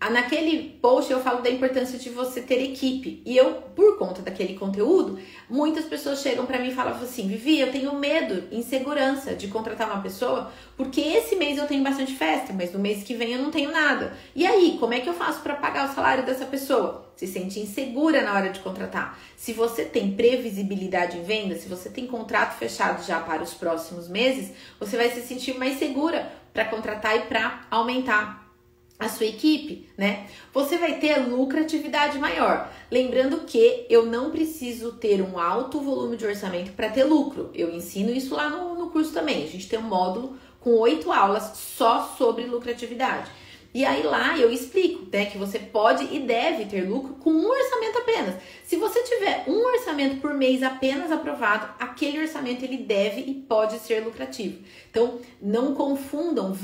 Ah, 0.00 0.10
naquele 0.10 0.78
post 0.80 1.10
eu 1.10 1.20
falo 1.20 1.42
da 1.42 1.50
importância 1.50 1.98
de 1.98 2.10
você 2.10 2.40
ter 2.40 2.62
equipe. 2.62 3.22
E 3.24 3.36
eu, 3.36 3.54
por 3.74 3.98
conta 3.98 4.22
daquele 4.22 4.54
conteúdo, 4.54 5.18
muitas 5.48 5.84
pessoas 5.84 6.20
chegam 6.20 6.46
para 6.46 6.58
mim 6.58 6.68
e 6.68 6.74
falam 6.74 6.94
assim: 6.94 7.26
Vivi, 7.26 7.58
eu 7.58 7.72
tenho 7.72 7.94
medo, 7.98 8.44
insegurança 8.52 9.34
de 9.34 9.48
contratar 9.48 9.90
uma 9.90 10.02
pessoa, 10.02 10.52
porque 10.76 11.00
esse 11.00 11.36
mês 11.36 11.58
eu 11.58 11.66
tenho 11.66 11.82
bastante 11.82 12.14
festa, 12.14 12.52
mas 12.52 12.72
no 12.72 12.78
mês 12.78 13.02
que 13.02 13.14
vem 13.14 13.32
eu 13.32 13.42
não 13.42 13.50
tenho 13.50 13.72
nada. 13.72 14.16
E 14.34 14.46
aí, 14.46 14.76
como 14.78 14.94
é 14.94 15.00
que 15.00 15.08
eu 15.08 15.14
faço 15.14 15.40
para 15.40 15.54
pagar 15.54 15.90
o 15.90 15.94
salário 15.94 16.24
dessa 16.24 16.44
pessoa? 16.46 17.12
Se 17.16 17.26
sente 17.26 17.60
insegura 17.60 18.22
na 18.22 18.34
hora 18.34 18.50
de 18.50 18.60
contratar. 18.60 19.18
Se 19.36 19.52
você 19.52 19.84
tem 19.84 20.12
previsibilidade 20.12 21.16
em 21.16 21.22
venda, 21.22 21.56
se 21.56 21.68
você 21.68 21.88
tem 21.88 22.06
contrato 22.06 22.58
fechado 22.58 23.04
já 23.04 23.20
para 23.20 23.42
os 23.42 23.54
próximos 23.54 24.08
meses, 24.08 24.52
você 24.78 24.96
vai 24.96 25.10
se 25.10 25.22
sentir 25.22 25.56
mais 25.58 25.78
segura 25.78 26.30
para 26.52 26.64
contratar 26.64 27.16
e 27.16 27.20
para 27.22 27.66
aumentar 27.70 28.43
a 29.04 29.08
sua 29.08 29.26
equipe, 29.26 29.88
né? 29.98 30.26
Você 30.52 30.78
vai 30.78 30.98
ter 30.98 31.18
lucratividade 31.18 32.18
maior. 32.18 32.72
Lembrando 32.90 33.40
que 33.40 33.86
eu 33.90 34.06
não 34.06 34.30
preciso 34.30 34.92
ter 34.92 35.20
um 35.20 35.38
alto 35.38 35.80
volume 35.80 36.16
de 36.16 36.26
orçamento 36.26 36.72
para 36.72 36.88
ter 36.88 37.04
lucro. 37.04 37.50
Eu 37.54 37.70
ensino 37.70 38.10
isso 38.10 38.34
lá 38.34 38.48
no, 38.48 38.74
no 38.74 38.90
curso 38.90 39.12
também. 39.12 39.44
A 39.44 39.46
gente 39.46 39.68
tem 39.68 39.78
um 39.78 39.82
módulo 39.82 40.36
com 40.60 40.70
oito 40.78 41.12
aulas 41.12 41.56
só 41.56 42.14
sobre 42.16 42.46
lucratividade. 42.46 43.30
E 43.74 43.84
aí 43.84 44.04
lá 44.04 44.38
eu 44.38 44.52
explico, 44.52 45.04
né, 45.12 45.26
que 45.26 45.36
você 45.36 45.58
pode 45.58 46.04
e 46.14 46.20
deve 46.20 46.64
ter 46.66 46.88
lucro 46.88 47.14
com 47.14 47.30
um 47.30 47.50
orçamento 47.50 47.98
apenas. 47.98 48.36
Se 48.62 48.76
você 48.76 49.02
tiver 49.02 49.44
um 49.48 49.66
orçamento 49.66 50.20
por 50.20 50.32
mês 50.32 50.62
apenas 50.62 51.10
aprovado, 51.10 51.74
aquele 51.80 52.20
orçamento 52.20 52.64
ele 52.64 52.76
deve 52.76 53.22
e 53.22 53.34
pode 53.34 53.80
ser 53.80 54.04
lucrativo. 54.04 54.62
Então, 54.88 55.18
não 55.42 55.74
confundam 55.74 56.56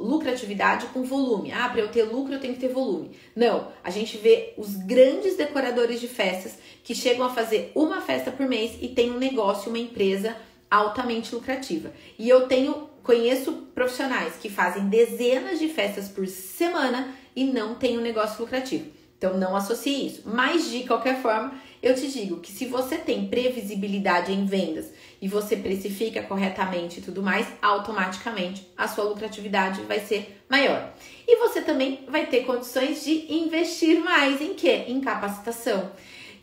lucratividade 0.00 0.86
com 0.86 1.02
volume. 1.02 1.50
Ah, 1.50 1.68
para 1.68 1.80
eu 1.80 1.88
ter 1.88 2.04
lucro 2.04 2.34
eu 2.34 2.40
tenho 2.40 2.54
que 2.54 2.60
ter 2.60 2.72
volume. 2.72 3.10
Não, 3.34 3.72
a 3.82 3.90
gente 3.90 4.16
vê 4.16 4.54
os 4.56 4.76
grandes 4.76 5.36
decoradores 5.36 6.00
de 6.00 6.06
festas 6.06 6.56
que 6.84 6.94
chegam 6.94 7.26
a 7.26 7.30
fazer 7.30 7.72
uma 7.74 8.00
festa 8.00 8.30
por 8.30 8.46
mês 8.46 8.78
e 8.80 8.86
tem 8.86 9.10
um 9.10 9.18
negócio, 9.18 9.70
uma 9.70 9.78
empresa 9.78 10.36
altamente 10.70 11.34
lucrativa. 11.34 11.92
E 12.16 12.28
eu 12.28 12.46
tenho 12.46 12.93
Conheço 13.04 13.52
profissionais 13.74 14.34
que 14.40 14.48
fazem 14.48 14.88
dezenas 14.88 15.58
de 15.58 15.68
festas 15.68 16.08
por 16.08 16.26
semana 16.26 17.14
e 17.36 17.44
não 17.44 17.74
têm 17.74 17.98
um 17.98 18.00
negócio 18.00 18.40
lucrativo. 18.40 18.86
Então 19.18 19.36
não 19.36 19.54
associe 19.54 20.06
isso. 20.06 20.22
Mas 20.24 20.70
de 20.70 20.84
qualquer 20.84 21.20
forma, 21.20 21.52
eu 21.82 21.94
te 21.94 22.10
digo 22.10 22.40
que 22.40 22.50
se 22.50 22.64
você 22.64 22.96
tem 22.96 23.28
previsibilidade 23.28 24.32
em 24.32 24.46
vendas 24.46 24.90
e 25.20 25.28
você 25.28 25.54
precifica 25.54 26.22
corretamente 26.22 26.98
e 26.98 27.02
tudo 27.02 27.22
mais, 27.22 27.46
automaticamente 27.60 28.66
a 28.74 28.88
sua 28.88 29.04
lucratividade 29.04 29.82
vai 29.82 30.00
ser 30.00 30.42
maior. 30.48 30.90
E 31.28 31.36
você 31.36 31.60
também 31.60 32.06
vai 32.08 32.24
ter 32.24 32.44
condições 32.46 33.04
de 33.04 33.30
investir 33.30 34.02
mais 34.02 34.40
em 34.40 34.54
quê? 34.54 34.86
Em 34.88 34.98
capacitação. 35.02 35.92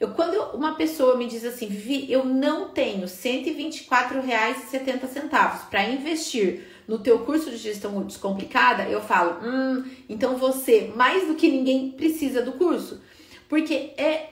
Eu, 0.02 0.10
quando 0.10 0.36
uma 0.56 0.74
pessoa 0.74 1.16
me 1.16 1.28
diz 1.28 1.46
assim, 1.46 1.68
Vivi, 1.68 2.12
eu 2.12 2.26
não 2.26 2.70
tenho 2.70 3.02
R$ 3.02 3.06
124,70 3.06 5.70
para 5.70 5.88
investir 5.88 6.64
no 6.88 6.98
teu 6.98 7.20
curso 7.20 7.52
de 7.52 7.58
gestão 7.58 8.02
descomplicada, 8.02 8.90
eu 8.90 9.00
falo, 9.00 9.38
hum, 9.46 9.86
então 10.10 10.38
você, 10.38 10.92
mais 10.96 11.28
do 11.28 11.36
que 11.36 11.48
ninguém, 11.48 11.92
precisa 11.92 12.42
do 12.42 12.54
curso. 12.54 13.00
Porque 13.48 13.94
é 13.96 14.30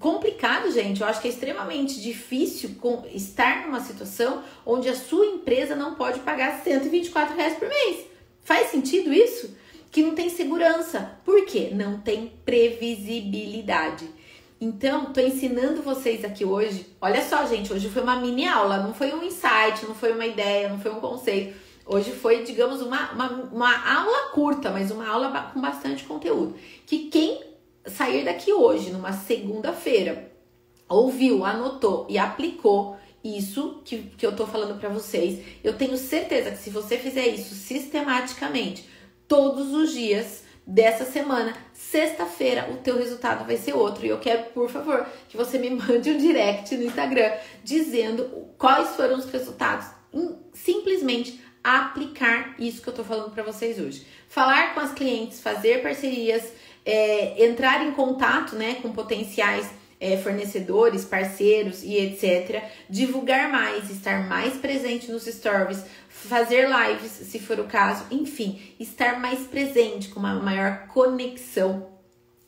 complicado, 0.00 0.72
gente. 0.72 1.00
Eu 1.00 1.06
acho 1.06 1.20
que 1.20 1.28
é 1.28 1.30
extremamente 1.30 2.02
difícil 2.02 2.70
estar 3.14 3.66
numa 3.66 3.78
situação 3.78 4.42
onde 4.66 4.88
a 4.88 4.96
sua 4.96 5.26
empresa 5.26 5.76
não 5.76 5.94
pode 5.94 6.18
pagar 6.20 6.60
124 6.64 7.36
reais 7.36 7.56
por 7.56 7.68
mês. 7.68 8.04
Faz 8.42 8.72
sentido 8.72 9.12
isso? 9.12 9.56
Que 9.92 10.02
não 10.02 10.16
tem 10.16 10.28
segurança. 10.28 11.20
Por 11.24 11.46
quê? 11.46 11.70
Não 11.72 12.00
tem 12.00 12.32
previsibilidade. 12.44 14.23
Então, 14.64 15.12
tô 15.12 15.20
ensinando 15.20 15.82
vocês 15.82 16.24
aqui 16.24 16.42
hoje. 16.42 16.86
Olha 16.98 17.22
só, 17.22 17.44
gente, 17.44 17.70
hoje 17.70 17.90
foi 17.90 18.00
uma 18.00 18.16
mini 18.16 18.48
aula, 18.48 18.78
não 18.78 18.94
foi 18.94 19.12
um 19.12 19.22
insight, 19.22 19.84
não 19.86 19.94
foi 19.94 20.12
uma 20.12 20.24
ideia, 20.24 20.70
não 20.70 20.80
foi 20.80 20.90
um 20.90 21.00
conceito. 21.00 21.54
Hoje 21.84 22.12
foi, 22.12 22.44
digamos, 22.44 22.80
uma, 22.80 23.12
uma, 23.12 23.28
uma 23.52 23.94
aula 23.94 24.30
curta, 24.30 24.70
mas 24.70 24.90
uma 24.90 25.06
aula 25.06 25.50
com 25.52 25.60
bastante 25.60 26.04
conteúdo. 26.04 26.56
Que 26.86 27.10
quem 27.10 27.42
sair 27.84 28.24
daqui 28.24 28.54
hoje, 28.54 28.90
numa 28.90 29.12
segunda-feira, 29.12 30.32
ouviu, 30.88 31.44
anotou 31.44 32.06
e 32.08 32.16
aplicou 32.16 32.96
isso 33.22 33.82
que, 33.84 33.98
que 34.16 34.24
eu 34.24 34.34
tô 34.34 34.46
falando 34.46 34.80
para 34.80 34.88
vocês, 34.88 35.44
eu 35.62 35.76
tenho 35.76 35.98
certeza 35.98 36.50
que 36.50 36.56
se 36.58 36.70
você 36.70 36.96
fizer 36.96 37.26
isso 37.26 37.54
sistematicamente, 37.54 38.88
todos 39.28 39.74
os 39.74 39.92
dias, 39.92 40.43
dessa 40.66 41.04
semana, 41.04 41.54
sexta-feira, 41.72 42.70
o 42.70 42.78
teu 42.78 42.96
resultado 42.96 43.44
vai 43.44 43.56
ser 43.56 43.74
outro. 43.74 44.06
E 44.06 44.08
eu 44.08 44.18
quero, 44.18 44.44
por 44.50 44.70
favor, 44.70 45.06
que 45.28 45.36
você 45.36 45.58
me 45.58 45.70
mande 45.74 46.10
um 46.10 46.18
direct 46.18 46.76
no 46.76 46.84
Instagram 46.84 47.32
dizendo 47.62 48.24
quais 48.58 48.90
foram 48.90 49.16
os 49.16 49.26
resultados. 49.26 49.86
Simplesmente 50.52 51.40
aplicar 51.62 52.54
isso 52.58 52.82
que 52.82 52.88
eu 52.88 52.92
tô 52.92 53.02
falando 53.02 53.32
para 53.32 53.42
vocês 53.42 53.78
hoje. 53.78 54.06
Falar 54.28 54.74
com 54.74 54.80
as 54.80 54.92
clientes, 54.92 55.40
fazer 55.40 55.82
parcerias, 55.82 56.52
é, 56.84 57.44
entrar 57.46 57.84
em 57.86 57.92
contato 57.92 58.54
né, 58.54 58.76
com 58.82 58.92
potenciais 58.92 59.70
é, 60.00 60.16
fornecedores, 60.16 61.04
parceiros 61.04 61.82
e 61.82 61.96
etc. 61.96 62.64
Divulgar 62.88 63.50
mais, 63.50 63.90
estar 63.90 64.28
mais 64.28 64.54
presente 64.54 65.10
nos 65.10 65.24
stories, 65.24 65.84
fazer 66.08 66.68
lives, 66.68 67.10
se 67.10 67.38
for 67.38 67.58
o 67.60 67.64
caso, 67.64 68.04
enfim, 68.10 68.60
estar 68.78 69.20
mais 69.20 69.40
presente, 69.40 70.08
com 70.08 70.20
uma 70.20 70.34
maior 70.34 70.86
conexão 70.88 71.94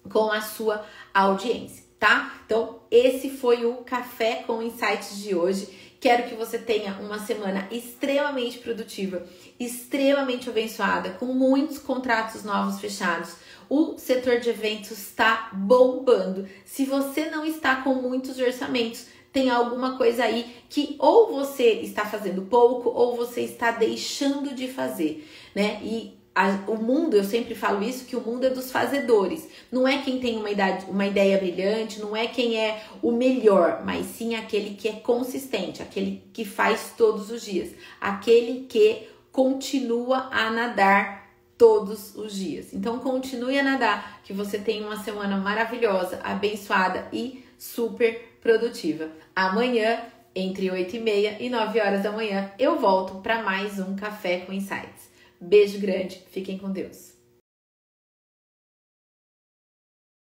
com 0.08 0.30
a 0.30 0.40
sua 0.40 0.84
audiência, 1.12 1.84
tá? 1.98 2.40
Então, 2.44 2.80
esse 2.90 3.30
foi 3.30 3.64
o 3.64 3.78
Café 3.78 4.44
com 4.46 4.62
Insights 4.62 5.18
de 5.18 5.34
hoje. 5.34 5.68
Quero 6.00 6.28
que 6.28 6.34
você 6.34 6.58
tenha 6.58 6.92
uma 7.00 7.18
semana 7.18 7.66
extremamente 7.70 8.58
produtiva, 8.58 9.26
extremamente 9.58 10.48
abençoada, 10.48 11.10
com 11.10 11.26
muitos 11.26 11.78
contratos 11.78 12.44
novos 12.44 12.80
fechados. 12.80 13.34
O 13.68 13.98
setor 13.98 14.38
de 14.38 14.50
eventos 14.50 14.92
está 14.92 15.50
bombando. 15.52 16.46
Se 16.64 16.84
você 16.84 17.30
não 17.30 17.44
está 17.44 17.76
com 17.76 17.94
muitos 17.94 18.38
orçamentos, 18.38 19.06
tem 19.32 19.50
alguma 19.50 19.98
coisa 19.98 20.24
aí 20.24 20.64
que 20.68 20.96
ou 20.98 21.32
você 21.32 21.80
está 21.80 22.04
fazendo 22.06 22.42
pouco 22.42 22.88
ou 22.90 23.16
você 23.16 23.42
está 23.42 23.70
deixando 23.70 24.54
de 24.54 24.68
fazer, 24.68 25.28
né? 25.54 25.80
E 25.82 26.16
a, 26.36 26.70
o 26.70 26.76
mundo, 26.76 27.16
eu 27.16 27.24
sempre 27.24 27.54
falo 27.54 27.82
isso, 27.82 28.04
que 28.04 28.14
o 28.14 28.20
mundo 28.20 28.44
é 28.44 28.50
dos 28.50 28.70
fazedores. 28.70 29.48
Não 29.72 29.88
é 29.88 30.02
quem 30.02 30.20
tem 30.20 30.36
uma, 30.36 30.50
idade, 30.50 30.84
uma 30.86 31.06
ideia 31.06 31.38
brilhante, 31.38 31.98
não 31.98 32.14
é 32.14 32.26
quem 32.26 32.60
é 32.60 32.84
o 33.02 33.10
melhor, 33.10 33.82
mas 33.86 34.04
sim 34.04 34.34
aquele 34.34 34.74
que 34.74 34.86
é 34.86 34.92
consistente, 34.92 35.82
aquele 35.82 36.22
que 36.34 36.44
faz 36.44 36.92
todos 36.94 37.30
os 37.30 37.42
dias, 37.42 37.70
aquele 37.98 38.66
que 38.68 39.08
continua 39.32 40.28
a 40.30 40.50
nadar 40.50 41.26
todos 41.56 42.14
os 42.14 42.34
dias. 42.34 42.74
Então 42.74 42.98
continue 42.98 43.58
a 43.58 43.62
nadar, 43.62 44.20
que 44.22 44.34
você 44.34 44.58
tenha 44.58 44.86
uma 44.86 45.02
semana 45.02 45.38
maravilhosa, 45.38 46.20
abençoada 46.22 47.08
e 47.14 47.46
super 47.56 48.36
produtiva. 48.42 49.08
Amanhã, 49.34 50.02
entre 50.34 50.70
8 50.70 50.96
e 50.96 51.00
meia 51.00 51.36
e 51.40 51.48
9 51.48 51.80
horas 51.80 52.02
da 52.02 52.12
manhã, 52.12 52.52
eu 52.58 52.78
volto 52.78 53.22
para 53.22 53.42
mais 53.42 53.78
um 53.78 53.96
Café 53.96 54.40
com 54.40 54.52
Insights. 54.52 55.15
Beijo 55.40 55.78
grande, 55.78 56.22
fiquem 56.30 56.58
com 56.58 56.70
Deus. 56.70 57.15